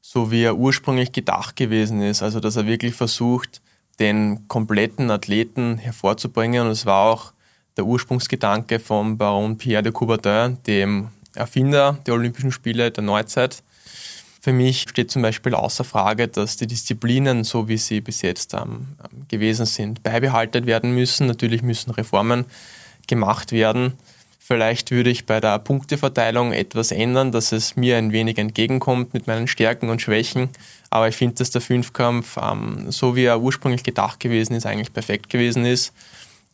so 0.00 0.30
wie 0.30 0.42
er 0.42 0.56
ursprünglich 0.56 1.12
gedacht 1.12 1.56
gewesen 1.56 2.02
ist, 2.02 2.22
also 2.22 2.38
dass 2.38 2.56
er 2.56 2.66
wirklich 2.66 2.94
versucht, 2.94 3.62
den 3.98 4.46
kompletten 4.48 5.10
Athleten 5.10 5.78
hervorzubringen. 5.78 6.66
Und 6.66 6.72
es 6.72 6.86
war 6.86 7.10
auch 7.10 7.32
der 7.76 7.86
Ursprungsgedanke 7.86 8.80
von 8.80 9.18
Baron 9.18 9.56
Pierre 9.58 9.82
de 9.82 9.92
Coubertin, 9.92 10.58
dem 10.66 11.08
Erfinder 11.34 11.98
der 12.06 12.14
Olympischen 12.14 12.52
Spiele 12.52 12.90
der 12.90 13.02
Neuzeit. 13.02 13.62
Für 14.44 14.52
mich 14.52 14.82
steht 14.82 15.10
zum 15.10 15.22
Beispiel 15.22 15.54
außer 15.54 15.84
Frage, 15.84 16.28
dass 16.28 16.58
die 16.58 16.66
Disziplinen, 16.66 17.44
so 17.44 17.66
wie 17.66 17.78
sie 17.78 18.02
bis 18.02 18.20
jetzt 18.20 18.52
ähm, 18.52 18.88
gewesen 19.28 19.64
sind, 19.64 20.02
beibehalten 20.02 20.66
werden 20.66 20.94
müssen. 20.94 21.26
Natürlich 21.26 21.62
müssen 21.62 21.90
Reformen 21.92 22.44
gemacht 23.06 23.52
werden. 23.52 23.94
Vielleicht 24.38 24.90
würde 24.90 25.08
ich 25.08 25.24
bei 25.24 25.40
der 25.40 25.58
Punkteverteilung 25.60 26.52
etwas 26.52 26.90
ändern, 26.90 27.32
dass 27.32 27.52
es 27.52 27.74
mir 27.76 27.96
ein 27.96 28.12
wenig 28.12 28.36
entgegenkommt 28.36 29.14
mit 29.14 29.26
meinen 29.26 29.48
Stärken 29.48 29.88
und 29.88 30.02
Schwächen. 30.02 30.50
Aber 30.90 31.08
ich 31.08 31.16
finde, 31.16 31.36
dass 31.36 31.50
der 31.50 31.62
Fünfkampf, 31.62 32.36
ähm, 32.36 32.90
so 32.90 33.16
wie 33.16 33.24
er 33.24 33.40
ursprünglich 33.40 33.82
gedacht 33.82 34.20
gewesen 34.20 34.52
ist, 34.52 34.66
eigentlich 34.66 34.92
perfekt 34.92 35.30
gewesen 35.30 35.64
ist 35.64 35.94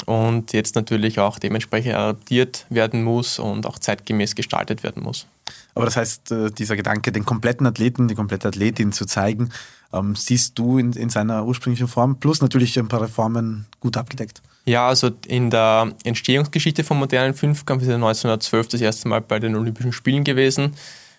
und 0.07 0.53
jetzt 0.53 0.77
natürlich 0.77 1.19
auch 1.19 1.41
dementsprechend 1.41 1.95
adaptiert 1.95 2.67
werden 2.69 3.03
muss 3.03 3.41
und 3.41 3.67
auch 3.67 3.81
zeitgemäß 3.81 4.37
gestaltet 4.37 4.85
werden 4.85 5.03
muss. 5.03 5.27
Aber 5.75 5.85
das 5.85 5.97
heißt, 5.97 6.33
äh, 6.33 6.51
dieser 6.51 6.77
Gedanke, 6.77 7.13
den 7.13 7.25
kompletten 7.25 7.67
Athleten, 7.67 8.09
die 8.09 8.15
komplette 8.15 8.49
Athletin 8.49 8.93
zu 8.93 9.07
zeigen, 9.07 9.51
ähm, 9.93 10.15
siehst 10.15 10.59
du 10.59 10.79
in, 10.79 10.93
in 10.93 11.11
seiner 11.11 11.45
ursprünglichen 11.45 11.89
Form, 11.89 12.17
plus 12.17 12.41
natürlich 12.43 12.79
ein 12.79 12.89
paar 12.89 13.03
Reformen 13.03 13.67
gut 13.81 13.97
abgedeckt. 13.97 14.43
Ja, 14.65 14.89
also 14.89 15.11
in 15.27 15.51
der 15.51 15.93
Entstehungsgeschichte 16.05 16.85
vom 16.85 16.99
modernen 16.99 17.35
Fünfkampf 17.35 17.83
ist 17.83 17.89
er 17.89 17.95
1912 17.97 18.69
das 18.69 18.81
erste 18.81 19.09
Mal 19.09 19.21
bei 19.21 19.39
den 19.39 19.57
Olympischen 19.57 19.93
Spielen 19.93 20.25
gewesen. 20.25 20.75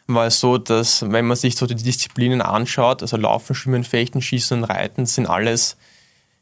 War 0.07 0.27
es 0.27 0.39
so, 0.39 0.57
dass 0.57 1.09
wenn 1.09 1.25
man 1.25 1.37
sich 1.37 1.55
so 1.55 1.65
die 1.65 1.75
Disziplinen 1.75 2.41
anschaut, 2.41 3.01
also 3.01 3.17
Laufen, 3.17 3.55
Schwimmen, 3.55 3.83
Fechten, 3.83 4.21
Schießen 4.21 4.59
und 4.59 4.63
Reiten, 4.65 5.05
sind 5.05 5.27
alles 5.27 5.77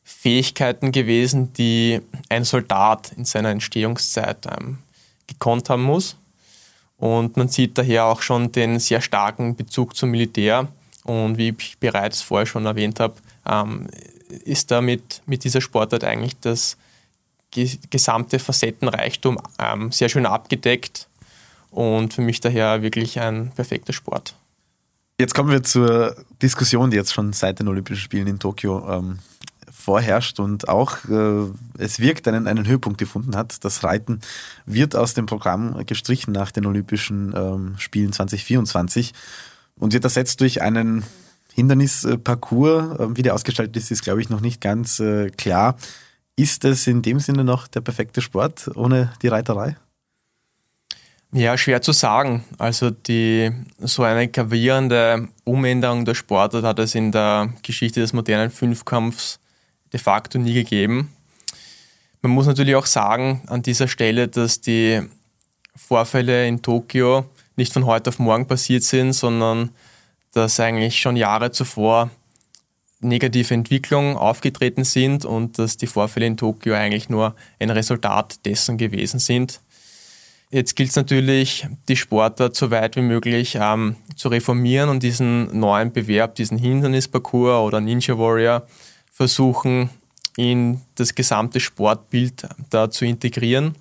Fähigkeiten 0.04 0.92
gewesen, 0.92 1.54
die 1.54 2.02
ein 2.30 2.44
Soldat 2.44 3.12
in 3.16 3.26
seiner 3.26 3.50
Entstehungszeit 3.50 4.48
ähm, 4.48 4.80
gekonnt 5.28 5.70
haben 5.70 5.84
muss. 5.84 6.18
Und 7.00 7.38
man 7.38 7.48
sieht 7.48 7.78
daher 7.78 8.06
auch 8.06 8.22
schon 8.22 8.52
den 8.52 8.80
sehr 8.80 9.02
starken 9.02 9.56
Bezug 9.56 9.96
zum 9.96 10.12
Militär. 10.12 10.68
Und 11.06 11.38
wie 11.38 11.56
ich 11.58 11.78
bereits 11.80 12.22
vorher 12.22 12.46
schon 12.46 12.66
erwähnt 12.66 13.00
habe, 13.00 13.16
ähm, 13.48 13.88
ist 14.46 14.70
damit 14.70 15.22
mit 15.26 15.44
dieser 15.44 15.62
Sportart 15.62 16.04
eigentlich 16.04 16.40
das 16.40 16.78
gesamte 17.90 18.38
Facettenreichtum 18.38 19.40
ähm, 19.58 19.92
sehr 19.92 20.10
schön 20.10 20.28
abgedeckt 20.28 21.08
und 21.72 22.14
für 22.14 22.22
mich 22.22 22.42
daher 22.42 22.84
wirklich 22.84 23.20
ein 23.20 23.52
perfekter 23.56 23.94
Sport. 23.94 24.36
Jetzt 25.20 25.34
kommen 25.34 25.50
wir 25.50 25.64
zur 25.64 26.16
Diskussion, 26.42 26.92
die 26.92 26.98
jetzt 26.98 27.14
schon 27.14 27.34
seit 27.34 27.60
den 27.60 27.68
Olympischen 27.68 28.02
Spielen 28.02 28.28
in 28.28 28.40
Tokio 28.40 28.88
ähm, 28.90 29.20
vorherrscht 29.80 30.40
und 30.40 30.68
auch 30.68 30.98
äh, 31.10 31.52
es 31.78 32.00
wirkt 32.00 32.28
einen, 32.28 32.48
einen 32.48 32.68
Höhepunkt 32.68 32.98
gefunden 32.98 33.36
hat. 33.36 33.64
Das 33.64 33.84
Reiten 33.84 34.20
wird 34.66 34.96
aus 34.96 35.14
dem 35.14 35.26
Programm 35.26 35.86
gestrichen 35.86 36.34
nach 36.34 36.52
den 36.52 36.66
Olympischen 36.66 37.34
ähm, 37.36 37.76
Spielen 37.78 38.12
2024 38.12 39.14
und 39.78 39.94
wird 39.94 40.04
ersetzt 40.04 40.42
durch 40.42 40.62
einen 40.62 41.06
Hindernisparcours. 41.54 43.00
Äh, 43.00 43.18
wie 43.18 43.22
der 43.22 43.34
ausgestaltet 43.34 43.78
ist, 43.78 43.90
ist, 43.90 44.04
glaube 44.04 44.22
ich, 44.22 44.30
noch 44.30 44.42
nicht 44.42 44.60
ganz 44.60 45.00
äh, 45.00 45.30
klar. 45.30 45.78
Ist 46.36 46.66
es 46.66 46.86
in 46.86 47.02
dem 47.02 47.20
Sinne 47.20 47.44
noch 47.44 47.68
der 47.68 47.82
perfekte 47.82 48.22
Sport 48.22 48.70
ohne 48.76 49.14
die 49.22 49.28
Reiterei? 49.30 49.78
Ja, 51.32 51.58
schwer 51.58 51.82
zu 51.82 51.92
sagen. 51.92 52.44
Also 52.58 52.90
die, 52.90 53.52
so 53.80 54.04
eine 54.04 54.28
gravierende 54.28 55.30
Umänderung 55.44 56.04
der 56.04 56.16
Sportart 56.16 56.64
hat 56.64 56.80
es 56.80 56.96
in 56.96 57.12
der 57.12 57.54
Geschichte 57.62 58.02
des 58.02 58.14
modernen 58.14 58.50
Fünfkampfs 58.50 59.39
de 59.94 60.00
facto 60.00 60.38
nie 60.38 60.54
gegeben. 60.54 61.14
Man 62.22 62.32
muss 62.32 62.48
natürlich 62.48 62.76
auch 62.76 62.86
sagen 62.86 63.42
an 63.48 63.62
dieser 63.62 63.88
Stelle, 63.88 64.28
dass 64.28 64.62
die 64.62 65.02
Vorfälle 65.76 66.48
in 66.48 66.62
Tokio 66.62 67.26
nicht 67.56 67.74
von 67.74 67.86
heute 67.86 68.10
auf 68.10 68.20
morgen 68.20 68.48
passiert 68.48 68.84
sind, 68.84 69.14
sondern 69.14 69.70
dass 70.34 70.60
eigentlich 70.60 71.00
schon 71.00 71.16
Jahre 71.16 71.52
zuvor 71.52 72.10
negative 73.02 73.54
Entwicklungen 73.54 74.18
aufgetreten 74.18 74.84
sind 74.84 75.24
und 75.26 75.58
dass 75.58 75.78
die 75.78 75.88
Vorfälle 75.88 76.26
in 76.26 76.38
Tokio 76.38 76.74
eigentlich 76.74 77.10
nur 77.10 77.36
ein 77.60 77.70
Resultat 77.70 78.46
dessen 78.46 78.78
gewesen 78.78 79.20
sind. 79.20 79.62
Jetzt 80.52 80.76
gilt 80.76 80.90
es 80.90 80.96
natürlich, 80.96 81.68
die 81.88 81.96
Sportart 81.96 82.56
so 82.56 82.72
weit 82.72 82.96
wie 82.96 83.02
möglich 83.02 83.58
ähm, 83.62 83.96
zu 84.16 84.30
reformieren 84.30 84.90
und 84.90 85.04
diesen 85.04 85.58
neuen 85.58 85.94
Bewerb, 85.94 86.36
diesen 86.36 86.58
Hindernisparcours 86.58 87.66
oder 87.68 87.80
Ninja 87.80 88.18
Warrior 88.18 88.66
versuchen, 89.20 89.90
in 90.38 90.80
das 90.96 91.14
gesamte 91.14 91.60
Sportbild 91.60 92.48
da 92.70 92.90
zu 92.90 93.04
integrieren. 93.04 93.76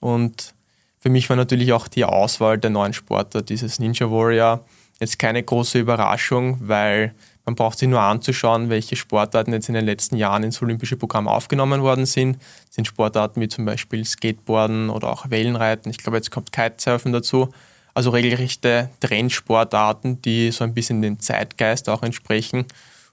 Und 0.00 0.52
für 0.98 1.10
mich 1.10 1.30
war 1.30 1.36
natürlich 1.36 1.72
auch 1.72 1.86
die 1.86 2.04
Auswahl 2.04 2.58
der 2.58 2.70
neuen 2.70 2.92
Sportler, 2.92 3.42
dieses 3.42 3.78
Ninja 3.78 4.10
Warrior, 4.10 4.64
jetzt 4.98 5.20
keine 5.20 5.44
große 5.44 5.78
Überraschung, 5.78 6.56
weil 6.60 7.14
man 7.46 7.54
braucht 7.54 7.78
sich 7.78 7.88
nur 7.88 8.00
anzuschauen, 8.00 8.68
welche 8.68 8.96
Sportarten 8.96 9.52
jetzt 9.52 9.68
in 9.68 9.76
den 9.76 9.84
letzten 9.84 10.16
Jahren 10.16 10.42
ins 10.42 10.60
olympische 10.60 10.96
Programm 10.96 11.28
aufgenommen 11.28 11.82
worden 11.82 12.04
sind. 12.04 12.38
Das 12.66 12.74
sind 12.74 12.88
Sportarten 12.88 13.40
wie 13.40 13.48
zum 13.48 13.64
Beispiel 13.64 14.04
Skateboarden 14.04 14.90
oder 14.90 15.08
auch 15.08 15.30
Wellenreiten. 15.30 15.88
Ich 15.92 15.98
glaube, 15.98 16.16
jetzt 16.16 16.32
kommt 16.32 16.50
Kitesurfen 16.50 17.12
dazu. 17.12 17.54
Also 17.94 18.10
regelrechte 18.10 18.90
Trendsportarten, 18.98 20.20
die 20.22 20.50
so 20.50 20.64
ein 20.64 20.74
bisschen 20.74 21.00
den 21.00 21.20
Zeitgeist 21.20 21.88
auch 21.88 22.02
entsprechen. 22.02 22.66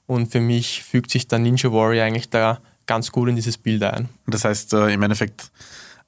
Und 0.08 0.32
für 0.32 0.40
mich 0.40 0.84
fügt 0.84 1.12
sich 1.12 1.28
der 1.28 1.40
Ninja 1.40 1.72
Warrior 1.72 2.06
eigentlich 2.06 2.30
da 2.30 2.60
ganz 2.86 3.12
gut 3.12 3.30
in 3.30 3.36
dieses 3.36 3.58
Bild 3.58 3.84
ein. 3.84 4.10
Das 4.26 4.46
heißt, 4.46 4.74
äh, 4.74 4.94
im 4.94 5.04
Endeffekt 5.04 5.52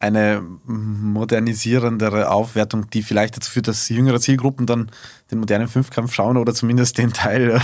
eine 0.01 0.41
modernisierendere 0.65 2.31
Aufwertung, 2.31 2.89
die 2.89 3.03
vielleicht 3.03 3.35
dazu 3.35 3.51
führt, 3.51 3.67
dass 3.67 3.89
jüngere 3.89 4.21
Zielgruppen 4.21 4.65
dann 4.65 4.89
den 5.29 5.39
modernen 5.39 5.67
Fünfkampf 5.67 6.13
schauen 6.13 6.37
oder 6.37 6.53
zumindest 6.53 6.97
den 6.97 7.11
Teil 7.11 7.51
äh, 7.51 7.59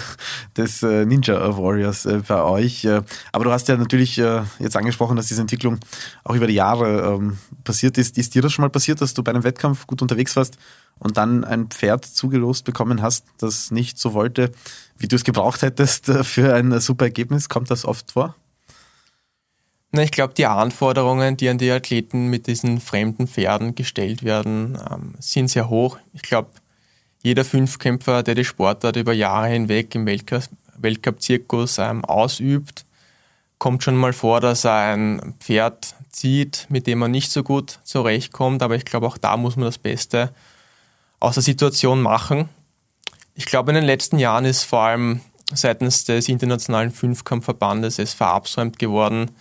des 0.58 0.84
äh, 0.84 1.06
Ninja 1.06 1.58
Warriors 1.58 2.08
bei 2.28 2.42
euch. 2.44 2.88
Aber 3.32 3.46
du 3.46 3.52
hast 3.52 3.70
ja 3.70 3.78
natürlich 3.78 4.18
jetzt 4.18 4.76
angesprochen, 4.76 5.16
dass 5.16 5.28
diese 5.28 5.42
Entwicklung 5.42 5.80
auch 6.24 6.36
über 6.36 6.48
die 6.48 6.54
Jahre 6.54 7.16
ähm, 7.16 7.38
passiert 7.64 7.98
ist. 7.98 8.18
Ist 8.18 8.36
dir 8.36 8.42
das 8.42 8.52
schon 8.52 8.64
mal 8.64 8.70
passiert, 8.70 9.02
dass 9.02 9.14
du 9.14 9.24
bei 9.24 9.32
einem 9.32 9.44
Wettkampf 9.44 9.88
gut 9.88 10.02
unterwegs 10.02 10.36
warst 10.36 10.58
und 11.00 11.18
dann 11.18 11.44
ein 11.44 11.68
Pferd 11.68 12.06
zugelost 12.06 12.66
bekommen 12.66 13.02
hast, 13.02 13.26
das 13.38 13.72
nicht 13.72 13.98
so 13.98 14.14
wollte, 14.14 14.52
wie 14.98 15.08
du 15.08 15.16
es 15.16 15.24
gebraucht 15.24 15.62
hättest 15.62 16.10
äh, 16.10 16.24
für 16.24 16.54
ein 16.54 16.80
super 16.80 17.06
Ergebnis? 17.06 17.50
Kommt 17.50 17.72
das 17.72 17.86
oft 17.86 18.12
vor? 18.12 18.36
Na, 19.96 20.04
ich 20.04 20.12
glaube, 20.12 20.34
die 20.34 20.46
Anforderungen, 20.46 21.38
die 21.38 21.48
an 21.48 21.58
die 21.58 21.72
Athleten 21.72 22.28
mit 22.28 22.48
diesen 22.48 22.82
fremden 22.82 23.30
Pferden 23.30 23.76
gestellt 23.76 24.24
werden, 24.24 24.78
ähm, 24.92 25.14
sind 25.20 25.48
sehr 25.48 25.70
hoch. 25.70 25.98
Ich 26.12 26.22
glaube, 26.22 26.50
jeder 27.24 27.46
Fünfkämpfer, 27.46 28.22
der 28.22 28.36
die 28.36 28.44
Sportart 28.44 28.98
über 28.98 29.14
Jahre 29.14 29.48
hinweg 29.48 29.96
im 29.96 30.06
Weltcup-Zirkus 30.06 31.78
ähm, 31.78 32.04
ausübt, 32.04 32.86
kommt 33.58 33.84
schon 33.84 33.96
mal 33.96 34.12
vor, 34.12 34.42
dass 34.42 34.66
er 34.66 34.96
ein 34.96 35.34
Pferd 35.40 35.96
zieht, 36.10 36.68
mit 36.68 36.88
dem 36.88 37.02
er 37.02 37.08
nicht 37.08 37.32
so 37.32 37.42
gut 37.42 37.80
zurechtkommt. 37.86 38.64
Aber 38.64 38.76
ich 38.76 38.84
glaube, 38.84 39.08
auch 39.08 39.18
da 39.18 39.38
muss 39.38 39.56
man 39.56 39.64
das 39.64 39.78
Beste 39.78 40.34
aus 41.22 41.36
der 41.36 41.44
Situation 41.44 42.02
machen. 42.02 42.50
Ich 43.34 43.46
glaube, 43.46 43.72
in 43.72 43.76
den 43.76 43.86
letzten 43.86 44.20
Jahren 44.20 44.44
ist 44.44 44.64
vor 44.64 44.82
allem 44.82 45.22
seitens 45.54 46.04
des 46.04 46.28
Internationalen 46.28 46.92
Fünfkampfverbandes 46.92 47.98
es 47.98 48.14
verabsäumt 48.14 48.78
geworden, 48.78 49.32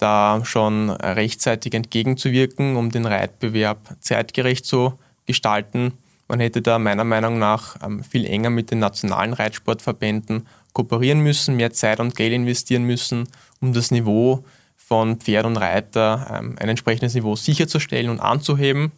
da 0.00 0.40
schon 0.44 0.90
rechtzeitig 0.90 1.74
entgegenzuwirken, 1.74 2.76
um 2.76 2.90
den 2.90 3.06
Reitbewerb 3.06 3.96
zeitgerecht 4.00 4.66
zu 4.66 4.98
gestalten. 5.26 5.92
Man 6.28 6.40
hätte 6.40 6.62
da 6.62 6.78
meiner 6.78 7.04
Meinung 7.04 7.38
nach 7.38 7.76
ähm, 7.84 8.04
viel 8.04 8.24
enger 8.24 8.50
mit 8.50 8.70
den 8.70 8.78
nationalen 8.78 9.32
Reitsportverbänden 9.32 10.46
kooperieren 10.72 11.20
müssen, 11.20 11.56
mehr 11.56 11.72
Zeit 11.72 12.00
und 12.00 12.14
Geld 12.14 12.32
investieren 12.32 12.84
müssen, 12.84 13.28
um 13.60 13.72
das 13.72 13.90
Niveau 13.90 14.44
von 14.76 15.16
Pferd 15.16 15.46
und 15.46 15.56
Reiter, 15.56 16.38
ähm, 16.38 16.56
ein 16.58 16.68
entsprechendes 16.68 17.14
Niveau 17.14 17.36
sicherzustellen 17.36 18.10
und 18.10 18.20
anzuheben. 18.20 18.92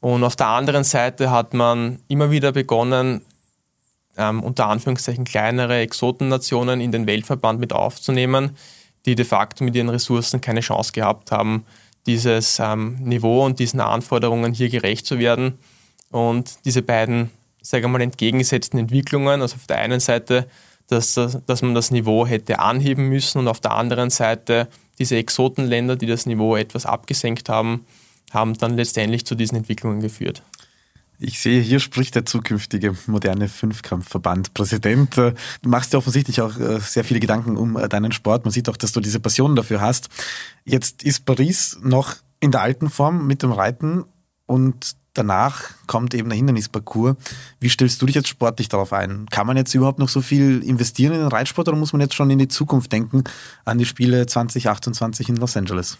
Und 0.00 0.24
auf 0.24 0.36
der 0.36 0.48
anderen 0.48 0.84
Seite 0.84 1.30
hat 1.30 1.54
man 1.54 2.00
immer 2.08 2.30
wieder 2.30 2.52
begonnen, 2.52 3.22
ähm, 4.16 4.42
unter 4.42 4.66
Anführungszeichen 4.68 5.24
kleinere 5.24 5.78
Exotennationen 5.78 6.80
in 6.80 6.92
den 6.92 7.06
Weltverband 7.06 7.60
mit 7.60 7.72
aufzunehmen, 7.72 8.56
die 9.06 9.14
de 9.14 9.24
facto 9.24 9.64
mit 9.64 9.74
ihren 9.74 9.88
Ressourcen 9.88 10.40
keine 10.40 10.60
Chance 10.60 10.92
gehabt 10.92 11.32
haben, 11.32 11.64
dieses 12.06 12.58
ähm, 12.58 12.96
Niveau 13.00 13.44
und 13.44 13.58
diesen 13.58 13.80
Anforderungen 13.80 14.52
hier 14.52 14.68
gerecht 14.68 15.06
zu 15.06 15.18
werden. 15.18 15.58
Und 16.10 16.64
diese 16.64 16.82
beiden, 16.82 17.30
sage 17.62 17.86
ich 17.86 17.90
mal, 17.92 18.00
entgegengesetzten 18.00 18.78
Entwicklungen, 18.78 19.40
also 19.40 19.56
auf 19.56 19.66
der 19.66 19.78
einen 19.78 20.00
Seite, 20.00 20.46
dass, 20.88 21.14
dass 21.14 21.62
man 21.62 21.74
das 21.74 21.90
Niveau 21.90 22.26
hätte 22.26 22.58
anheben 22.58 23.08
müssen 23.08 23.38
und 23.38 23.48
auf 23.48 23.60
der 23.60 23.72
anderen 23.72 24.10
Seite 24.10 24.68
diese 24.98 25.16
Exotenländer, 25.16 25.96
die 25.96 26.06
das 26.06 26.26
Niveau 26.26 26.56
etwas 26.56 26.86
abgesenkt 26.86 27.48
haben, 27.48 27.86
haben 28.32 28.54
dann 28.54 28.76
letztendlich 28.76 29.24
zu 29.24 29.34
diesen 29.34 29.56
Entwicklungen 29.56 30.00
geführt. 30.00 30.42
Ich 31.24 31.38
sehe, 31.38 31.60
hier 31.60 31.78
spricht 31.78 32.16
der 32.16 32.26
zukünftige 32.26 32.96
moderne 33.06 33.48
Fünfkampfverband. 33.48 34.54
Präsident, 34.54 35.16
du 35.16 35.32
machst 35.62 35.92
dir 35.92 35.98
offensichtlich 35.98 36.40
auch 36.40 36.58
äh, 36.58 36.80
sehr 36.80 37.04
viele 37.04 37.20
Gedanken 37.20 37.56
um 37.56 37.76
äh, 37.76 37.88
deinen 37.88 38.10
Sport. 38.10 38.44
Man 38.44 38.50
sieht 38.50 38.68
auch, 38.68 38.76
dass 38.76 38.90
du 38.90 38.98
diese 38.98 39.20
Passion 39.20 39.54
dafür 39.54 39.80
hast. 39.80 40.08
Jetzt 40.64 41.04
ist 41.04 41.24
Paris 41.24 41.78
noch 41.80 42.16
in 42.40 42.50
der 42.50 42.62
alten 42.62 42.90
Form 42.90 43.28
mit 43.28 43.44
dem 43.44 43.52
Reiten 43.52 44.04
und 44.46 44.96
danach 45.14 45.62
kommt 45.86 46.12
eben 46.12 46.28
der 46.28 46.36
Hindernisparcours. 46.36 47.14
Wie 47.60 47.68
stellst 47.68 48.02
du 48.02 48.06
dich 48.06 48.16
jetzt 48.16 48.28
sportlich 48.28 48.68
darauf 48.68 48.92
ein? 48.92 49.26
Kann 49.30 49.46
man 49.46 49.56
jetzt 49.56 49.74
überhaupt 49.74 50.00
noch 50.00 50.08
so 50.08 50.22
viel 50.22 50.60
investieren 50.64 51.12
in 51.12 51.20
den 51.20 51.28
Reitsport 51.28 51.68
oder 51.68 51.78
muss 51.78 51.92
man 51.92 52.00
jetzt 52.00 52.14
schon 52.14 52.30
in 52.30 52.40
die 52.40 52.48
Zukunft 52.48 52.90
denken, 52.90 53.22
an 53.64 53.78
die 53.78 53.86
Spiele 53.86 54.26
2028 54.26 55.28
in 55.28 55.36
Los 55.36 55.56
Angeles? 55.56 55.98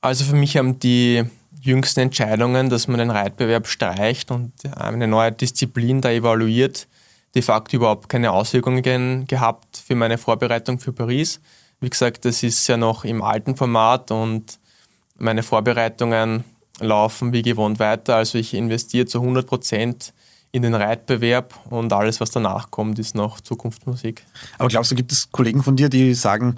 Also 0.00 0.24
für 0.24 0.36
mich 0.36 0.56
haben 0.56 0.78
die 0.78 1.24
jüngsten 1.64 2.00
Entscheidungen, 2.00 2.68
dass 2.68 2.88
man 2.88 2.98
den 2.98 3.10
Reitbewerb 3.10 3.66
streicht 3.66 4.30
und 4.30 4.52
eine 4.76 5.08
neue 5.08 5.32
Disziplin 5.32 6.02
da 6.02 6.10
evaluiert, 6.10 6.86
de 7.34 7.42
facto 7.42 7.76
überhaupt 7.76 8.08
keine 8.08 8.32
Auswirkungen 8.32 9.26
gehabt 9.26 9.82
für 9.84 9.94
meine 9.94 10.18
Vorbereitung 10.18 10.78
für 10.78 10.92
Paris. 10.92 11.40
Wie 11.80 11.88
gesagt, 11.88 12.26
das 12.26 12.42
ist 12.42 12.66
ja 12.68 12.76
noch 12.76 13.04
im 13.04 13.22
alten 13.22 13.56
Format 13.56 14.10
und 14.10 14.58
meine 15.16 15.42
Vorbereitungen 15.42 16.44
laufen 16.80 17.32
wie 17.32 17.42
gewohnt 17.42 17.78
weiter. 17.78 18.16
Also 18.16 18.36
ich 18.38 18.52
investiere 18.52 19.06
zu 19.06 19.20
100 19.20 19.46
Prozent 19.46 20.12
in 20.52 20.62
den 20.62 20.74
Reitbewerb 20.74 21.58
und 21.70 21.92
alles, 21.92 22.20
was 22.20 22.30
danach 22.30 22.70
kommt, 22.70 22.98
ist 22.98 23.14
noch 23.14 23.40
Zukunftsmusik. 23.40 24.24
Aber 24.58 24.68
glaubst 24.68 24.90
du, 24.90 24.94
gibt 24.94 25.12
es 25.12 25.32
Kollegen 25.32 25.62
von 25.62 25.76
dir, 25.76 25.88
die 25.88 26.14
sagen, 26.14 26.56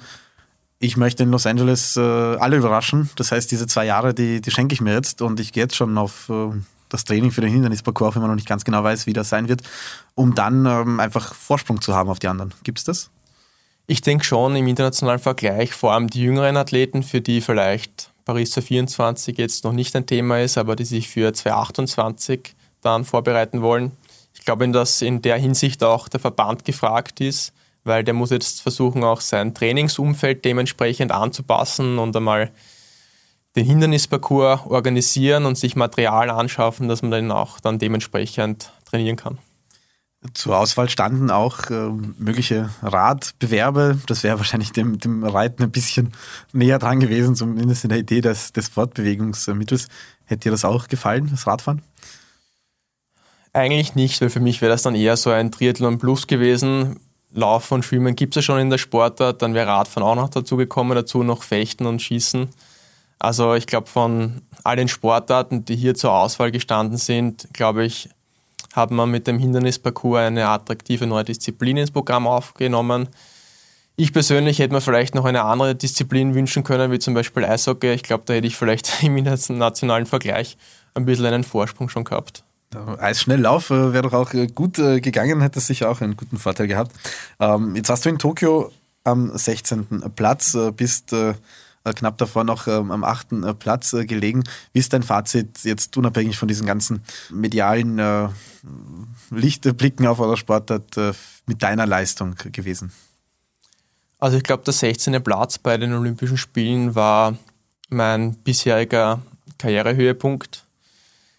ich 0.78 0.96
möchte 0.96 1.22
in 1.22 1.30
Los 1.30 1.46
Angeles 1.46 1.96
äh, 1.96 2.00
alle 2.00 2.56
überraschen. 2.56 3.10
Das 3.16 3.32
heißt, 3.32 3.50
diese 3.50 3.66
zwei 3.66 3.86
Jahre, 3.86 4.14
die, 4.14 4.40
die 4.40 4.50
schenke 4.50 4.74
ich 4.74 4.80
mir 4.80 4.94
jetzt 4.94 5.22
und 5.22 5.40
ich 5.40 5.52
gehe 5.52 5.62
jetzt 5.62 5.76
schon 5.76 5.96
auf 5.96 6.28
äh, 6.28 6.50
das 6.88 7.04
Training 7.04 7.30
für 7.30 7.40
den 7.40 7.50
Hindernisparcours, 7.50 8.14
wenn 8.14 8.22
man 8.22 8.30
noch 8.30 8.36
nicht 8.36 8.48
ganz 8.48 8.64
genau 8.64 8.84
weiß, 8.84 9.06
wie 9.06 9.12
das 9.12 9.28
sein 9.28 9.48
wird, 9.48 9.62
um 10.14 10.34
dann 10.34 10.66
ähm, 10.66 11.00
einfach 11.00 11.34
Vorsprung 11.34 11.80
zu 11.80 11.94
haben 11.94 12.10
auf 12.10 12.18
die 12.18 12.28
anderen. 12.28 12.52
Gibt 12.62 12.78
es 12.78 12.84
das? 12.84 13.10
Ich 13.86 14.00
denke 14.00 14.24
schon 14.24 14.56
im 14.56 14.66
internationalen 14.66 15.20
Vergleich, 15.20 15.72
vor 15.72 15.92
allem 15.92 16.08
die 16.08 16.22
jüngeren 16.22 16.56
Athleten, 16.56 17.02
für 17.02 17.20
die 17.20 17.40
vielleicht 17.40 18.10
Paris 18.24 18.50
2024 18.50 19.38
jetzt 19.38 19.64
noch 19.64 19.72
nicht 19.72 19.94
ein 19.94 20.06
Thema 20.06 20.40
ist, 20.40 20.58
aber 20.58 20.74
die 20.74 20.84
sich 20.84 21.08
für 21.08 21.32
2028 21.32 22.54
dann 22.82 23.04
vorbereiten 23.04 23.62
wollen. 23.62 23.92
Ich 24.34 24.44
glaube, 24.44 24.68
dass 24.68 25.02
in 25.02 25.22
der 25.22 25.36
Hinsicht 25.38 25.82
auch 25.84 26.08
der 26.08 26.20
Verband 26.20 26.64
gefragt 26.64 27.20
ist, 27.20 27.52
weil 27.86 28.04
der 28.04 28.14
muss 28.14 28.30
jetzt 28.30 28.62
versuchen, 28.62 29.04
auch 29.04 29.20
sein 29.20 29.54
Trainingsumfeld 29.54 30.44
dementsprechend 30.44 31.12
anzupassen 31.12 31.98
und 31.98 32.14
einmal 32.16 32.50
den 33.56 33.64
Hindernisparcours 33.64 34.66
organisieren 34.66 35.46
und 35.46 35.56
sich 35.56 35.76
Material 35.76 36.30
anschaffen, 36.30 36.88
dass 36.88 37.02
man 37.02 37.10
dann 37.10 37.32
auch 37.32 37.58
dann 37.60 37.78
dementsprechend 37.78 38.72
trainieren 38.84 39.16
kann. 39.16 39.38
Zur 40.34 40.58
Auswahl 40.58 40.88
standen 40.88 41.30
auch 41.30 41.70
äh, 41.70 41.90
mögliche 42.18 42.70
Radbewerbe. 42.82 43.98
Das 44.06 44.22
wäre 44.22 44.38
wahrscheinlich 44.38 44.72
dem, 44.72 44.98
dem 44.98 45.24
Reiten 45.24 45.62
ein 45.62 45.70
bisschen 45.70 46.12
näher 46.52 46.78
dran 46.78 47.00
gewesen, 47.00 47.36
zumindest 47.36 47.84
in 47.84 47.90
der 47.90 47.98
Idee 47.98 48.20
des, 48.20 48.52
des 48.52 48.68
Fortbewegungsmittels. 48.68 49.88
Hätte 50.24 50.48
dir 50.48 50.50
das 50.50 50.64
auch 50.64 50.88
gefallen, 50.88 51.28
das 51.30 51.46
Radfahren? 51.46 51.82
Eigentlich 53.52 53.94
nicht, 53.94 54.20
weil 54.20 54.30
für 54.30 54.40
mich 54.40 54.60
wäre 54.60 54.72
das 54.72 54.82
dann 54.82 54.94
eher 54.94 55.16
so 55.16 55.30
ein 55.30 55.52
Triathlon 55.52 55.98
Plus 55.98 56.26
gewesen, 56.26 56.98
Laufen 57.32 57.74
und 57.74 57.84
Schwimmen 57.84 58.16
gibt 58.16 58.36
es 58.36 58.42
ja 58.42 58.42
schon 58.42 58.60
in 58.60 58.70
der 58.70 58.78
Sportart, 58.78 59.42
dann 59.42 59.54
wäre 59.54 59.66
Radfahren 59.66 60.08
auch 60.08 60.14
noch 60.14 60.28
dazu 60.28 60.56
gekommen, 60.56 60.94
dazu 60.94 61.22
noch 61.22 61.42
Fechten 61.42 61.86
und 61.86 62.00
Schießen. 62.00 62.48
Also 63.18 63.54
ich 63.54 63.66
glaube, 63.66 63.88
von 63.88 64.42
all 64.64 64.76
den 64.76 64.88
Sportarten, 64.88 65.64
die 65.64 65.76
hier 65.76 65.94
zur 65.94 66.12
Auswahl 66.12 66.50
gestanden 66.50 66.98
sind, 66.98 67.48
glaube 67.52 67.84
ich, 67.84 68.08
hat 68.72 68.90
man 68.90 69.10
mit 69.10 69.26
dem 69.26 69.38
Hindernisparcours 69.38 70.20
eine 70.20 70.48
attraktive 70.48 71.06
neue 71.06 71.24
Disziplin 71.24 71.78
ins 71.78 71.90
Programm 71.90 72.26
aufgenommen. 72.26 73.08
Ich 73.96 74.12
persönlich 74.12 74.58
hätte 74.58 74.74
mir 74.74 74.82
vielleicht 74.82 75.14
noch 75.14 75.24
eine 75.24 75.42
andere 75.44 75.74
Disziplin 75.74 76.34
wünschen 76.34 76.62
können, 76.62 76.92
wie 76.92 76.98
zum 76.98 77.14
Beispiel 77.14 77.44
Eishockey. 77.44 77.94
Ich 77.94 78.02
glaube, 78.02 78.24
da 78.26 78.34
hätte 78.34 78.46
ich 78.46 78.56
vielleicht 78.56 78.90
im 79.02 79.16
internationalen 79.16 80.04
Vergleich 80.04 80.58
ein 80.94 81.06
bisschen 81.06 81.26
einen 81.26 81.44
Vorsprung 81.44 81.88
schon 81.88 82.04
gehabt. 82.04 82.44
Eisschnelllauf 82.98 83.70
äh, 83.70 83.92
wäre 83.92 84.02
doch 84.02 84.12
auch 84.12 84.34
äh, 84.34 84.46
gut 84.46 84.78
äh, 84.78 85.00
gegangen, 85.00 85.40
hätte 85.40 85.60
sicher 85.60 85.90
auch 85.90 86.00
einen 86.00 86.16
guten 86.16 86.38
Vorteil 86.38 86.66
gehabt. 86.66 86.92
Ähm, 87.40 87.76
jetzt 87.76 87.90
hast 87.90 88.04
du 88.04 88.08
in 88.08 88.18
Tokio 88.18 88.72
am 89.04 89.36
16. 89.36 90.12
Platz, 90.16 90.56
bist 90.76 91.14
knapp 91.84 92.18
davor 92.18 92.42
noch 92.42 92.66
ähm, 92.66 92.90
am 92.90 93.04
8. 93.04 93.56
Platz 93.60 93.92
gelegen. 93.92 94.42
Wie 94.72 94.80
ist 94.80 94.92
dein 94.92 95.04
Fazit 95.04 95.60
jetzt 95.62 95.96
unabhängig 95.96 96.36
von 96.36 96.48
diesen 96.48 96.66
ganzen 96.66 97.04
medialen 97.30 98.32
Lichtblicken 99.30 100.08
auf 100.08 100.18
eurer 100.18 100.36
Sportart 100.36 100.96
mit 101.46 101.62
deiner 101.62 101.86
Leistung 101.86 102.34
gewesen? 102.50 102.90
Also 104.18 104.38
ich 104.38 104.42
glaube, 104.42 104.64
der 104.64 104.72
16. 104.72 105.22
Platz 105.22 105.58
bei 105.58 105.78
den 105.78 105.92
Olympischen 105.92 106.36
Spielen 106.36 106.96
war 106.96 107.36
mein 107.88 108.34
bisheriger 108.34 109.20
Karrierehöhepunkt 109.58 110.65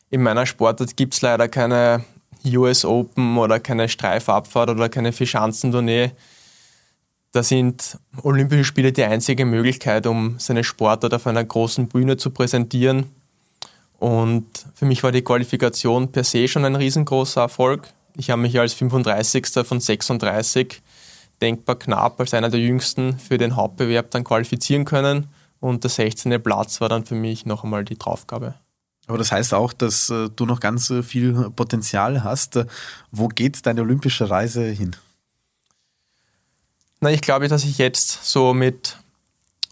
in 0.10 0.22
meiner 0.22 0.46
Sportart 0.46 0.96
gibt 0.96 1.14
es 1.14 1.22
leider 1.22 1.48
keine 1.48 2.04
US 2.46 2.86
Open 2.86 3.38
oder 3.38 3.60
keine 3.60 3.90
Streifabfahrt 3.90 4.70
oder 4.70 4.90
keine 4.90 5.12
Vierschanzentournee. 5.12 6.12
Da 7.32 7.44
sind 7.44 7.98
Olympische 8.24 8.64
Spiele 8.64 8.92
die 8.92 9.04
einzige 9.04 9.46
Möglichkeit, 9.46 10.08
um 10.08 10.40
seine 10.40 10.64
Sportart 10.64 11.14
auf 11.14 11.28
einer 11.28 11.44
großen 11.44 11.88
Bühne 11.88 12.18
zu 12.18 12.32
präsentieren. 12.32 13.12
Und 14.00 14.46
für 14.76 14.86
mich 14.86 15.04
war 15.04 15.12
die 15.12 15.24
Qualifikation 15.24 16.12
per 16.12 16.24
se 16.24 16.48
schon 16.48 16.66
ein 16.66 16.76
riesengroßer 16.76 17.42
Erfolg. 17.42 17.90
Ich 18.16 18.30
habe 18.30 18.42
mich 18.42 18.60
als 18.60 18.74
35. 18.74 19.48
von 19.64 19.80
36 19.80 20.82
denkbar 21.42 21.78
knapp 21.78 22.20
als 22.20 22.34
einer 22.34 22.50
der 22.50 22.60
jüngsten 22.60 23.20
für 23.20 23.38
den 23.38 23.56
Hauptbewerb 23.56 24.12
dann 24.12 24.24
qualifizieren 24.24 24.86
können. 24.86 25.28
Und 25.60 25.84
der 25.84 25.90
16. 25.90 26.42
Platz 26.42 26.82
war 26.82 26.90
dann 26.90 27.06
für 27.06 27.16
mich 27.16 27.46
noch 27.46 27.64
einmal 27.64 27.84
die 27.84 27.98
Draufgabe. 27.98 28.56
Aber 29.08 29.18
das 29.18 29.32
heißt 29.32 29.54
auch, 29.54 29.74
dass 29.74 30.10
äh, 30.10 30.30
du 30.30 30.46
noch 30.46 30.60
ganz 30.60 30.90
äh, 30.90 31.02
viel 31.02 31.50
Potenzial 31.52 32.24
hast. 32.24 32.60
Wo 33.12 33.30
geht 33.30 33.66
deine 33.66 33.82
olympische 33.82 34.30
Reise 34.30 34.66
hin? 34.66 34.96
Na, 37.00 37.12
ich 37.12 37.22
glaube, 37.22 37.48
dass 37.48 37.64
ich 37.64 37.78
jetzt 37.78 38.26
so 38.26 38.54
mit 38.54 38.98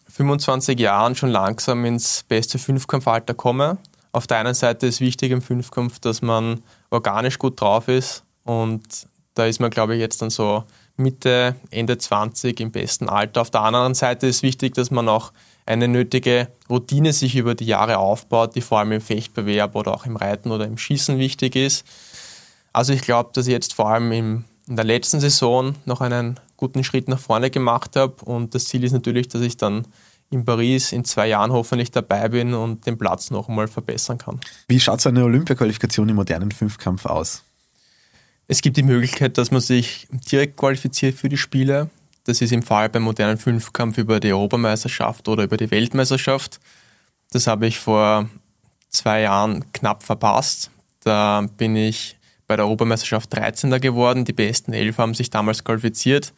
25 0.09 0.79
Jahren 0.79 1.15
schon 1.15 1.29
langsam 1.29 1.83
ins 1.83 2.23
beste 2.27 2.57
Fünfkampfalter 2.57 3.33
komme. 3.33 3.77
Auf 4.13 4.27
der 4.27 4.37
einen 4.37 4.53
Seite 4.53 4.87
ist 4.87 5.01
wichtig 5.01 5.31
im 5.31 5.41
Fünfkampf, 5.41 5.99
dass 5.99 6.21
man 6.21 6.63
organisch 6.89 7.37
gut 7.37 7.59
drauf 7.59 7.89
ist 7.89 8.23
und 8.45 9.07
da 9.33 9.45
ist 9.45 9.59
man, 9.59 9.69
glaube 9.69 9.95
ich, 9.95 9.99
jetzt 9.99 10.21
dann 10.21 10.29
so 10.29 10.63
Mitte, 10.95 11.55
Ende 11.69 11.97
20 11.97 12.61
im 12.61 12.71
besten 12.71 13.09
Alter. 13.09 13.41
Auf 13.41 13.51
der 13.51 13.61
anderen 13.61 13.93
Seite 13.93 14.27
ist 14.27 14.43
wichtig, 14.43 14.73
dass 14.75 14.91
man 14.91 15.09
auch 15.09 15.33
eine 15.65 15.87
nötige 15.87 16.49
Routine 16.69 17.13
sich 17.13 17.35
über 17.35 17.55
die 17.55 17.65
Jahre 17.65 17.97
aufbaut, 17.97 18.55
die 18.55 18.61
vor 18.61 18.79
allem 18.79 18.91
im 18.91 19.01
Fechtbewerb 19.01 19.75
oder 19.75 19.93
auch 19.93 20.05
im 20.05 20.15
Reiten 20.15 20.51
oder 20.51 20.65
im 20.65 20.77
Schießen 20.77 21.17
wichtig 21.17 21.55
ist. 21.55 21.85
Also 22.71 22.93
ich 22.93 23.01
glaube, 23.01 23.31
dass 23.33 23.47
ich 23.47 23.53
jetzt 23.53 23.73
vor 23.73 23.89
allem 23.89 24.11
im, 24.11 24.43
in 24.67 24.75
der 24.75 24.85
letzten 24.85 25.19
Saison 25.19 25.75
noch 25.85 26.01
einen 26.01 26.39
guten 26.57 26.83
Schritt 26.83 27.07
nach 27.07 27.19
vorne 27.19 27.49
gemacht 27.49 27.95
habe 27.95 28.23
und 28.25 28.53
das 28.53 28.65
Ziel 28.65 28.83
ist 28.83 28.91
natürlich, 28.91 29.27
dass 29.27 29.41
ich 29.41 29.57
dann 29.57 29.87
in 30.29 30.45
Paris 30.45 30.91
in 30.91 31.05
zwei 31.05 31.27
Jahren 31.27 31.51
hoffentlich 31.51 31.91
dabei 31.91 32.27
bin 32.29 32.53
und 32.53 32.85
den 32.85 32.97
Platz 32.97 33.31
noch 33.31 33.47
einmal 33.47 33.67
verbessern 33.67 34.17
kann. 34.17 34.39
Wie 34.67 34.79
schaut 34.79 35.01
so 35.01 35.09
eine 35.09 35.23
Olympiaqualifikation 35.23 36.09
im 36.09 36.15
modernen 36.15 36.51
Fünfkampf 36.51 37.05
aus? 37.05 37.43
Es 38.47 38.61
gibt 38.61 38.77
die 38.77 38.83
Möglichkeit, 38.83 39.37
dass 39.37 39.51
man 39.51 39.61
sich 39.61 40.07
direkt 40.31 40.57
qualifiziert 40.57 41.15
für 41.15 41.29
die 41.29 41.37
Spiele. 41.37 41.89
Das 42.25 42.41
ist 42.41 42.51
im 42.51 42.63
Fall 42.63 42.89
beim 42.89 43.03
modernen 43.03 43.37
Fünfkampf 43.37 43.97
über 43.97 44.19
die 44.19 44.33
Europameisterschaft 44.33 45.27
oder 45.27 45.43
über 45.43 45.57
die 45.57 45.69
Weltmeisterschaft. 45.69 46.59
Das 47.31 47.47
habe 47.47 47.67
ich 47.67 47.79
vor 47.79 48.29
zwei 48.89 49.21
Jahren 49.21 49.71
knapp 49.73 50.03
verpasst. 50.03 50.71
Da 51.03 51.45
bin 51.57 51.75
ich 51.75 52.17
bei 52.47 52.55
der 52.55 52.65
Europameisterschaft 52.65 53.35
13. 53.35 53.79
geworden. 53.79 54.25
Die 54.25 54.33
besten 54.33 54.73
elf 54.73 54.97
haben 54.97 55.13
sich 55.13 55.29
damals 55.29 55.63
qualifiziert. 55.63 56.33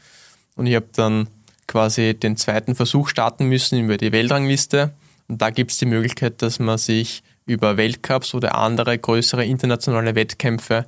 Und 0.56 0.67
ich 0.67 0.76
habe 0.76 0.89
dann 0.93 1.30
quasi 1.67 2.13
den 2.13 2.36
zweiten 2.36 2.76
Versuch 2.76 3.08
starten 3.08 3.45
müssen 3.45 3.80
über 3.80 3.95
die 3.95 4.12
Weltrangliste. 4.12 4.93
Und 5.30 5.41
da 5.41 5.52
gibt 5.52 5.71
es 5.71 5.78
die 5.78 5.86
Möglichkeit, 5.86 6.41
dass 6.41 6.60
man 6.60 6.78
sich 6.78 7.23
über 7.45 7.78
Weltcups 7.78 8.34
oder 8.34 8.56
andere 8.56 8.97
größere 8.97 9.45
internationale 9.45 10.15
Wettkämpfe 10.15 10.86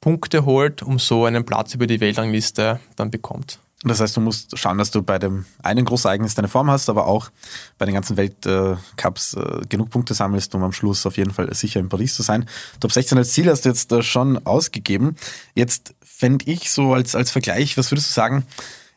Punkte 0.00 0.46
holt, 0.46 0.82
um 0.82 0.98
so 0.98 1.26
einen 1.26 1.44
Platz 1.44 1.74
über 1.74 1.86
die 1.86 2.00
Weltrangliste 2.00 2.80
dann 2.96 3.10
bekommt. 3.10 3.58
Das 3.82 4.00
heißt, 4.00 4.14
du 4.14 4.20
musst 4.20 4.58
schauen, 4.58 4.76
dass 4.76 4.90
du 4.90 5.02
bei 5.02 5.18
dem 5.18 5.46
einen 5.62 5.86
Großereignis 5.86 6.34
deine 6.34 6.48
Form 6.48 6.70
hast, 6.70 6.90
aber 6.90 7.06
auch 7.06 7.30
bei 7.78 7.86
den 7.86 7.94
ganzen 7.94 8.18
Weltcups 8.18 9.34
äh, 9.34 9.62
genug 9.70 9.88
Punkte 9.88 10.12
sammelst, 10.12 10.54
um 10.54 10.62
am 10.62 10.72
Schluss 10.72 11.06
auf 11.06 11.16
jeden 11.16 11.30
Fall 11.30 11.52
sicher 11.54 11.80
in 11.80 11.88
Paris 11.88 12.14
zu 12.14 12.22
sein. 12.22 12.46
Top 12.80 12.92
16 12.92 13.16
als 13.16 13.32
Ziel 13.32 13.48
hast 13.48 13.64
du 13.64 13.70
jetzt 13.70 13.90
äh, 13.92 14.02
schon 14.02 14.44
ausgegeben. 14.46 15.16
Jetzt 15.54 15.94
fände 16.02 16.44
ich 16.44 16.70
so 16.70 16.92
als, 16.92 17.14
als 17.14 17.30
Vergleich, 17.30 17.78
was 17.78 17.90
würdest 17.90 18.10
du 18.10 18.12
sagen, 18.12 18.44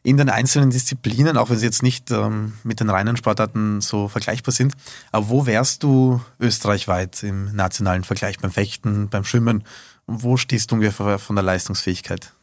in 0.03 0.17
den 0.17 0.29
einzelnen 0.29 0.69
Disziplinen, 0.69 1.37
auch 1.37 1.49
wenn 1.49 1.57
sie 1.57 1.65
jetzt 1.65 1.81
nicht 1.81 2.11
ähm, 2.11 2.53
mit 2.65 2.81
den 2.81 2.89
reinen 2.89 3.15
Sportarten 3.15 3.79
so 3.79 4.09
vergleichbar 4.09 4.51
sind. 4.51 4.73
Aber 5.13 5.29
wo 5.29 5.45
wärst 5.45 5.83
du 5.83 6.19
österreichweit 6.41 7.23
im 7.23 7.55
nationalen 7.55 8.03
Vergleich 8.03 8.37
beim 8.39 8.51
Fechten, 8.51 9.07
beim 9.07 9.23
Schwimmen? 9.23 9.63
Wo 10.07 10.35
stehst 10.35 10.71
du 10.71 10.75
ungefähr 10.75 11.19
von 11.19 11.37
der 11.37 11.43
Leistungsfähigkeit? 11.43 12.33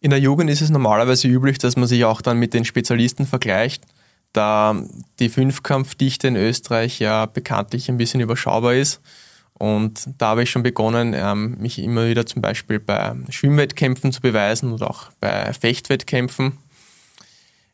In 0.00 0.10
der 0.10 0.20
Jugend 0.20 0.48
ist 0.48 0.60
es 0.60 0.70
normalerweise 0.70 1.26
üblich, 1.26 1.58
dass 1.58 1.76
man 1.76 1.88
sich 1.88 2.04
auch 2.04 2.20
dann 2.20 2.38
mit 2.38 2.54
den 2.54 2.64
Spezialisten 2.64 3.26
vergleicht, 3.26 3.84
da 4.32 4.80
die 5.18 5.28
Fünfkampfdichte 5.28 6.28
in 6.28 6.36
Österreich 6.36 7.00
ja 7.00 7.26
bekanntlich 7.26 7.88
ein 7.88 7.98
bisschen 7.98 8.20
überschaubar 8.20 8.74
ist. 8.74 9.00
Und 9.54 10.08
da 10.18 10.28
habe 10.28 10.44
ich 10.44 10.50
schon 10.50 10.62
begonnen, 10.62 11.14
ähm, 11.16 11.56
mich 11.58 11.80
immer 11.80 12.08
wieder 12.08 12.26
zum 12.26 12.42
Beispiel 12.42 12.78
bei 12.78 13.16
Schwimmwettkämpfen 13.28 14.12
zu 14.12 14.20
beweisen 14.20 14.72
oder 14.72 14.88
auch 14.88 15.10
bei 15.18 15.52
Fechtwettkämpfen. 15.52 16.58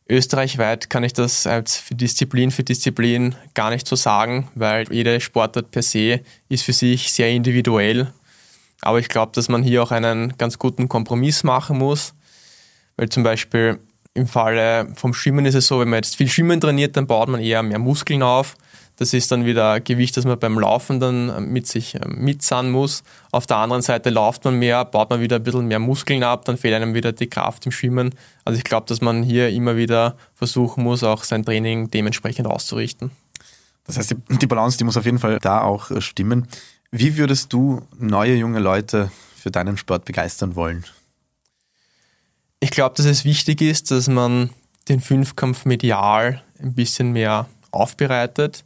Österreichweit 0.09 0.89
kann 0.89 1.03
ich 1.03 1.13
das 1.13 1.45
als 1.45 1.77
für 1.77 1.95
Disziplin 1.95 2.51
für 2.51 2.63
Disziplin 2.63 3.35
gar 3.53 3.69
nicht 3.69 3.87
so 3.87 3.95
sagen, 3.95 4.49
weil 4.55 4.91
jede 4.91 5.19
Sportart 5.19 5.69
per 5.71 5.83
se 5.83 6.21
ist 6.49 6.63
für 6.63 6.73
sich 6.73 7.11
sehr 7.13 7.29
individuell. 7.29 8.11
Aber 8.85 8.99
ich 8.99 9.09
glaube, 9.09 9.31
dass 9.35 9.49
man 9.49 9.63
hier 9.63 9.83
auch 9.83 9.91
einen 9.91 10.37
ganz 10.37 10.59
guten 10.59 10.87
Kompromiss 10.87 11.43
machen 11.43 11.77
muss, 11.77 12.13
weil 12.97 13.09
zum 13.09 13.23
Beispiel 13.23 13.79
im 14.13 14.27
Falle 14.27 14.87
vom 14.95 15.13
Schwimmen 15.13 15.45
ist 15.45 15.55
es 15.55 15.67
so, 15.67 15.79
wenn 15.79 15.89
man 15.89 15.97
jetzt 15.97 16.15
viel 16.15 16.29
Schwimmen 16.29 16.61
trainiert, 16.61 16.95
dann 16.95 17.07
baut 17.07 17.27
man 17.27 17.41
eher 17.41 17.63
mehr 17.63 17.79
Muskeln 17.79 18.23
auf 18.23 18.55
das 18.97 19.13
ist 19.13 19.31
dann 19.31 19.45
wieder 19.45 19.79
Gewicht, 19.81 20.15
das 20.15 20.25
man 20.25 20.39
beim 20.39 20.57
Laufen 20.57 20.99
dann 20.99 21.29
äh, 21.29 21.41
mit 21.41 21.67
sich 21.67 21.95
äh, 21.95 22.07
mitzahlen 22.07 22.71
muss. 22.71 23.03
Auf 23.31 23.45
der 23.45 23.57
anderen 23.57 23.81
Seite 23.81 24.09
läuft 24.09 24.45
man 24.45 24.57
mehr, 24.57 24.85
baut 24.85 25.09
man 25.09 25.19
wieder 25.19 25.37
ein 25.37 25.43
bisschen 25.43 25.67
mehr 25.67 25.79
Muskeln 25.79 26.23
ab, 26.23 26.45
dann 26.45 26.57
fehlt 26.57 26.73
einem 26.75 26.93
wieder 26.93 27.11
die 27.11 27.27
Kraft 27.27 27.65
im 27.65 27.71
Schwimmen. 27.71 28.15
Also 28.45 28.57
ich 28.57 28.63
glaube, 28.63 28.87
dass 28.87 29.01
man 29.01 29.23
hier 29.23 29.49
immer 29.49 29.75
wieder 29.75 30.15
versuchen 30.33 30.83
muss, 30.83 31.03
auch 31.03 31.23
sein 31.23 31.43
Training 31.43 31.91
dementsprechend 31.91 32.47
auszurichten. 32.47 33.11
Das 33.85 33.97
heißt, 33.97 34.15
die 34.29 34.47
Balance, 34.47 34.77
die 34.77 34.83
muss 34.83 34.97
auf 34.97 35.05
jeden 35.05 35.19
Fall 35.19 35.39
da 35.39 35.61
auch 35.61 35.91
äh, 35.91 36.01
stimmen. 36.01 36.47
Wie 36.97 37.17
würdest 37.17 37.51
du 37.51 37.81
neue 37.97 38.35
junge 38.35 38.59
Leute 38.59 39.11
für 39.37 39.51
deinen 39.51 39.77
Sport 39.77 40.05
begeistern 40.05 40.55
wollen? 40.55 40.85
Ich 42.59 42.71
glaube, 42.71 42.95
dass 42.95 43.05
es 43.05 43.25
wichtig 43.25 43.61
ist, 43.61 43.91
dass 43.91 44.07
man 44.07 44.49
den 44.87 45.01
Fünfkampf 45.01 45.65
medial 45.65 46.41
ein 46.59 46.73
bisschen 46.73 47.11
mehr 47.11 47.47
aufbereitet 47.71 48.63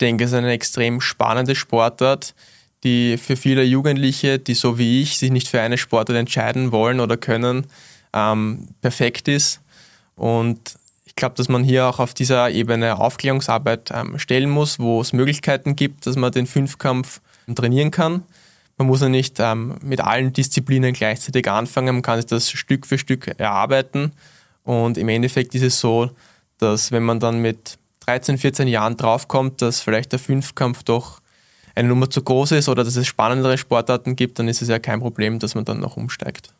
denke, 0.00 0.24
es 0.24 0.30
ist 0.30 0.36
eine 0.36 0.50
extrem 0.50 1.00
spannende 1.00 1.54
Sportart, 1.54 2.34
die 2.82 3.18
für 3.18 3.36
viele 3.36 3.62
Jugendliche, 3.62 4.38
die 4.38 4.54
so 4.54 4.78
wie 4.78 5.02
ich 5.02 5.18
sich 5.18 5.30
nicht 5.30 5.48
für 5.48 5.60
eine 5.60 5.78
Sportart 5.78 6.16
entscheiden 6.16 6.72
wollen 6.72 7.00
oder 7.00 7.16
können, 7.16 7.66
ähm, 8.12 8.68
perfekt 8.80 9.28
ist. 9.28 9.60
Und 10.16 10.76
ich 11.04 11.14
glaube, 11.14 11.34
dass 11.36 11.48
man 11.48 11.62
hier 11.62 11.86
auch 11.86 11.98
auf 11.98 12.14
dieser 12.14 12.50
Ebene 12.50 12.98
Aufklärungsarbeit 12.98 13.90
ähm, 13.92 14.18
stellen 14.18 14.50
muss, 14.50 14.78
wo 14.78 15.00
es 15.00 15.12
Möglichkeiten 15.12 15.76
gibt, 15.76 16.06
dass 16.06 16.16
man 16.16 16.32
den 16.32 16.46
Fünfkampf 16.46 17.20
trainieren 17.54 17.90
kann. 17.90 18.22
Man 18.78 18.86
muss 18.86 19.02
ja 19.02 19.08
nicht 19.08 19.38
ähm, 19.40 19.76
mit 19.82 20.00
allen 20.00 20.32
Disziplinen 20.32 20.94
gleichzeitig 20.94 21.50
anfangen, 21.50 21.96
man 21.96 22.02
kann 22.02 22.18
sich 22.18 22.26
das 22.26 22.50
Stück 22.50 22.86
für 22.86 22.98
Stück 22.98 23.28
erarbeiten. 23.38 24.12
Und 24.64 24.98
im 24.98 25.08
Endeffekt 25.08 25.54
ist 25.54 25.62
es 25.62 25.80
so, 25.80 26.10
dass 26.58 26.92
wenn 26.92 27.02
man 27.02 27.20
dann 27.20 27.40
mit 27.40 27.78
13, 28.00 28.38
14 28.38 28.68
Jahren 28.68 28.96
draufkommt, 28.96 29.62
dass 29.62 29.80
vielleicht 29.80 30.12
der 30.12 30.18
Fünfkampf 30.18 30.82
doch 30.82 31.20
eine 31.74 31.88
Nummer 31.88 32.10
zu 32.10 32.22
groß 32.22 32.52
ist 32.52 32.68
oder 32.68 32.84
dass 32.84 32.96
es 32.96 33.06
spannendere 33.06 33.58
Sportarten 33.58 34.16
gibt, 34.16 34.38
dann 34.38 34.48
ist 34.48 34.62
es 34.62 34.68
ja 34.68 34.78
kein 34.78 35.00
Problem, 35.00 35.38
dass 35.38 35.54
man 35.54 35.64
dann 35.64 35.80
noch 35.80 35.96
umsteigt. 35.96 36.52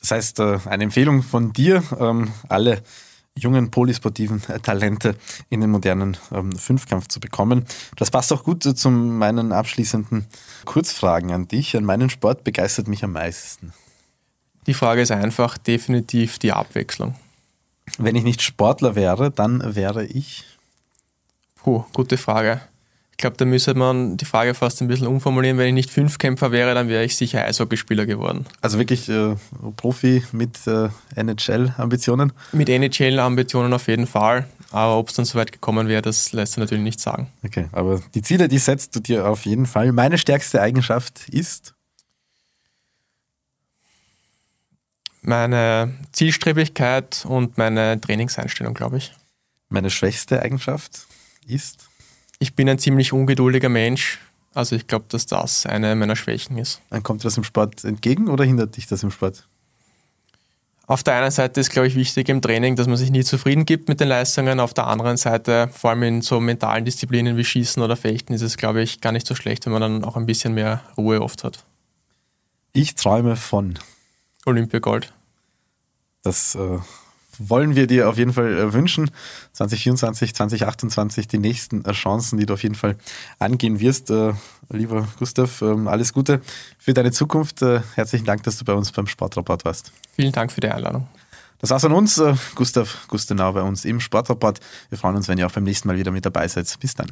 Das 0.00 0.12
heißt, 0.12 0.40
äh, 0.40 0.58
eine 0.66 0.84
Empfehlung 0.84 1.22
von 1.22 1.52
dir, 1.52 1.82
ähm, 1.98 2.32
alle 2.48 2.82
jungen 3.42 3.70
polysportiven 3.70 4.42
Talente 4.62 5.16
in 5.48 5.60
den 5.60 5.70
modernen 5.70 6.16
ähm, 6.32 6.52
Fünfkampf 6.52 7.08
zu 7.08 7.20
bekommen. 7.20 7.64
Das 7.96 8.10
passt 8.10 8.32
auch 8.32 8.44
gut 8.44 8.62
zu 8.62 8.90
meinen 8.90 9.52
abschließenden 9.52 10.26
Kurzfragen 10.64 11.32
an 11.32 11.48
dich. 11.48 11.76
An 11.76 11.84
meinen 11.84 12.10
Sport 12.10 12.44
begeistert 12.44 12.88
mich 12.88 13.04
am 13.04 13.12
meisten. 13.12 13.72
Die 14.66 14.74
Frage 14.74 15.02
ist 15.02 15.10
einfach 15.10 15.58
definitiv 15.58 16.38
die 16.38 16.52
Abwechslung. 16.52 17.14
Wenn 17.98 18.16
ich 18.16 18.24
nicht 18.24 18.42
Sportler 18.42 18.94
wäre, 18.94 19.30
dann 19.30 19.74
wäre 19.74 20.04
ich. 20.04 20.44
Puh, 21.56 21.84
gute 21.92 22.16
Frage. 22.16 22.60
Ich 23.20 23.22
glaube, 23.22 23.36
da 23.36 23.44
müsste 23.44 23.74
man 23.74 24.16
die 24.16 24.24
Frage 24.24 24.54
fast 24.54 24.80
ein 24.80 24.88
bisschen 24.88 25.06
umformulieren. 25.06 25.58
Wenn 25.58 25.66
ich 25.66 25.74
nicht 25.74 25.90
Fünfkämpfer 25.90 26.52
wäre, 26.52 26.74
dann 26.74 26.88
wäre 26.88 27.04
ich 27.04 27.18
sicher 27.18 27.44
Eishockeyspieler 27.44 28.06
geworden. 28.06 28.46
Also 28.62 28.78
wirklich 28.78 29.10
äh, 29.10 29.36
Profi 29.76 30.22
mit 30.32 30.66
äh, 30.66 30.88
NHL-Ambitionen? 31.16 32.32
Mit 32.52 32.70
NHL-Ambitionen 32.70 33.74
auf 33.74 33.88
jeden 33.88 34.06
Fall. 34.06 34.46
Aber 34.70 34.96
ob 34.96 35.10
es 35.10 35.16
dann 35.16 35.26
so 35.26 35.38
weit 35.38 35.52
gekommen 35.52 35.86
wäre, 35.86 36.00
das 36.00 36.32
lässt 36.32 36.54
sich 36.54 36.60
natürlich 36.60 36.82
nicht 36.82 36.98
sagen. 36.98 37.26
Okay, 37.44 37.66
aber 37.72 38.00
die 38.14 38.22
Ziele, 38.22 38.48
die 38.48 38.56
setzt 38.56 38.96
du 38.96 39.00
dir 39.00 39.28
auf 39.28 39.44
jeden 39.44 39.66
Fall. 39.66 39.92
Meine 39.92 40.16
stärkste 40.16 40.62
Eigenschaft 40.62 41.28
ist? 41.28 41.74
meine 45.20 45.92
Zielstrebigkeit 46.12 47.26
und 47.28 47.58
meine 47.58 48.00
Trainingseinstellung, 48.00 48.72
glaube 48.72 48.96
ich. 48.96 49.12
Meine 49.68 49.90
schwächste 49.90 50.40
Eigenschaft 50.40 51.06
ist? 51.46 51.89
Ich 52.40 52.54
bin 52.54 52.68
ein 52.68 52.78
ziemlich 52.78 53.12
ungeduldiger 53.12 53.68
Mensch. 53.68 54.18
Also 54.54 54.74
ich 54.74 54.86
glaube, 54.86 55.04
dass 55.08 55.26
das 55.26 55.66
eine 55.66 55.94
meiner 55.94 56.16
Schwächen 56.16 56.56
ist. 56.56 56.80
Dann 56.90 57.02
kommt 57.02 57.24
das 57.24 57.36
im 57.36 57.44
Sport 57.44 57.84
entgegen 57.84 58.28
oder 58.28 58.44
hindert 58.44 58.76
dich 58.76 58.86
das 58.86 59.02
im 59.02 59.10
Sport? 59.10 59.46
Auf 60.86 61.04
der 61.04 61.14
einen 61.14 61.30
Seite 61.30 61.60
ist, 61.60 61.70
glaube 61.70 61.86
ich, 61.86 61.94
wichtig 61.94 62.28
im 62.30 62.42
Training, 62.42 62.74
dass 62.74 62.88
man 62.88 62.96
sich 62.96 63.12
nie 63.12 63.22
zufrieden 63.22 63.64
gibt 63.64 63.88
mit 63.88 64.00
den 64.00 64.08
Leistungen. 64.08 64.58
Auf 64.58 64.74
der 64.74 64.88
anderen 64.88 65.18
Seite, 65.18 65.68
vor 65.72 65.90
allem 65.90 66.02
in 66.02 66.22
so 66.22 66.40
mentalen 66.40 66.84
Disziplinen 66.84 67.36
wie 67.36 67.44
Schießen 67.44 67.80
oder 67.80 67.94
Fechten, 67.94 68.32
ist 68.32 68.42
es, 68.42 68.56
glaube 68.56 68.82
ich, 68.82 69.00
gar 69.00 69.12
nicht 69.12 69.26
so 69.26 69.36
schlecht, 69.36 69.66
wenn 69.66 69.72
man 69.72 69.82
dann 69.82 70.04
auch 70.04 70.16
ein 70.16 70.26
bisschen 70.26 70.52
mehr 70.54 70.82
Ruhe 70.96 71.22
oft 71.22 71.44
hat. 71.44 71.64
Ich 72.72 72.96
träume 72.96 73.36
von 73.36 73.78
Olympiagold. 74.46 75.12
Das 76.22 76.56
äh, 76.56 76.78
wollen 77.40 77.74
wir 77.74 77.86
dir 77.86 78.08
auf 78.08 78.18
jeden 78.18 78.32
Fall 78.32 78.56
äh, 78.56 78.72
wünschen. 78.72 79.10
2024, 79.52 80.34
2028 80.34 81.28
die 81.28 81.38
nächsten 81.38 81.84
äh, 81.84 81.92
Chancen, 81.92 82.38
die 82.38 82.46
du 82.46 82.54
auf 82.54 82.62
jeden 82.62 82.74
Fall 82.74 82.96
angehen 83.38 83.80
wirst. 83.80 84.10
Äh, 84.10 84.34
lieber 84.68 85.08
Gustav, 85.18 85.62
ähm, 85.62 85.88
alles 85.88 86.12
Gute 86.12 86.40
für 86.78 86.94
deine 86.94 87.12
Zukunft. 87.12 87.60
Herzlichen 87.94 88.24
Dank, 88.24 88.42
dass 88.44 88.58
du 88.58 88.64
bei 88.64 88.72
uns 88.72 88.92
beim 88.92 89.06
Sportrapport 89.06 89.64
warst. 89.64 89.92
Vielen 90.14 90.32
Dank 90.32 90.52
für 90.52 90.60
die 90.60 90.68
Einladung. 90.68 91.08
Das 91.58 91.70
war's 91.70 91.84
an 91.84 91.92
uns. 91.92 92.22
Gustav 92.54 93.06
Gustenau 93.08 93.52
bei 93.52 93.62
uns 93.62 93.84
im 93.84 94.00
Sportrapport. 94.00 94.60
Wir 94.88 94.98
freuen 94.98 95.16
uns, 95.16 95.28
wenn 95.28 95.38
ihr 95.38 95.46
auch 95.46 95.52
beim 95.52 95.64
nächsten 95.64 95.88
Mal 95.88 95.98
wieder 95.98 96.10
mit 96.10 96.24
dabei 96.24 96.48
seid. 96.48 96.74
Bis 96.80 96.94
dann. 96.94 97.10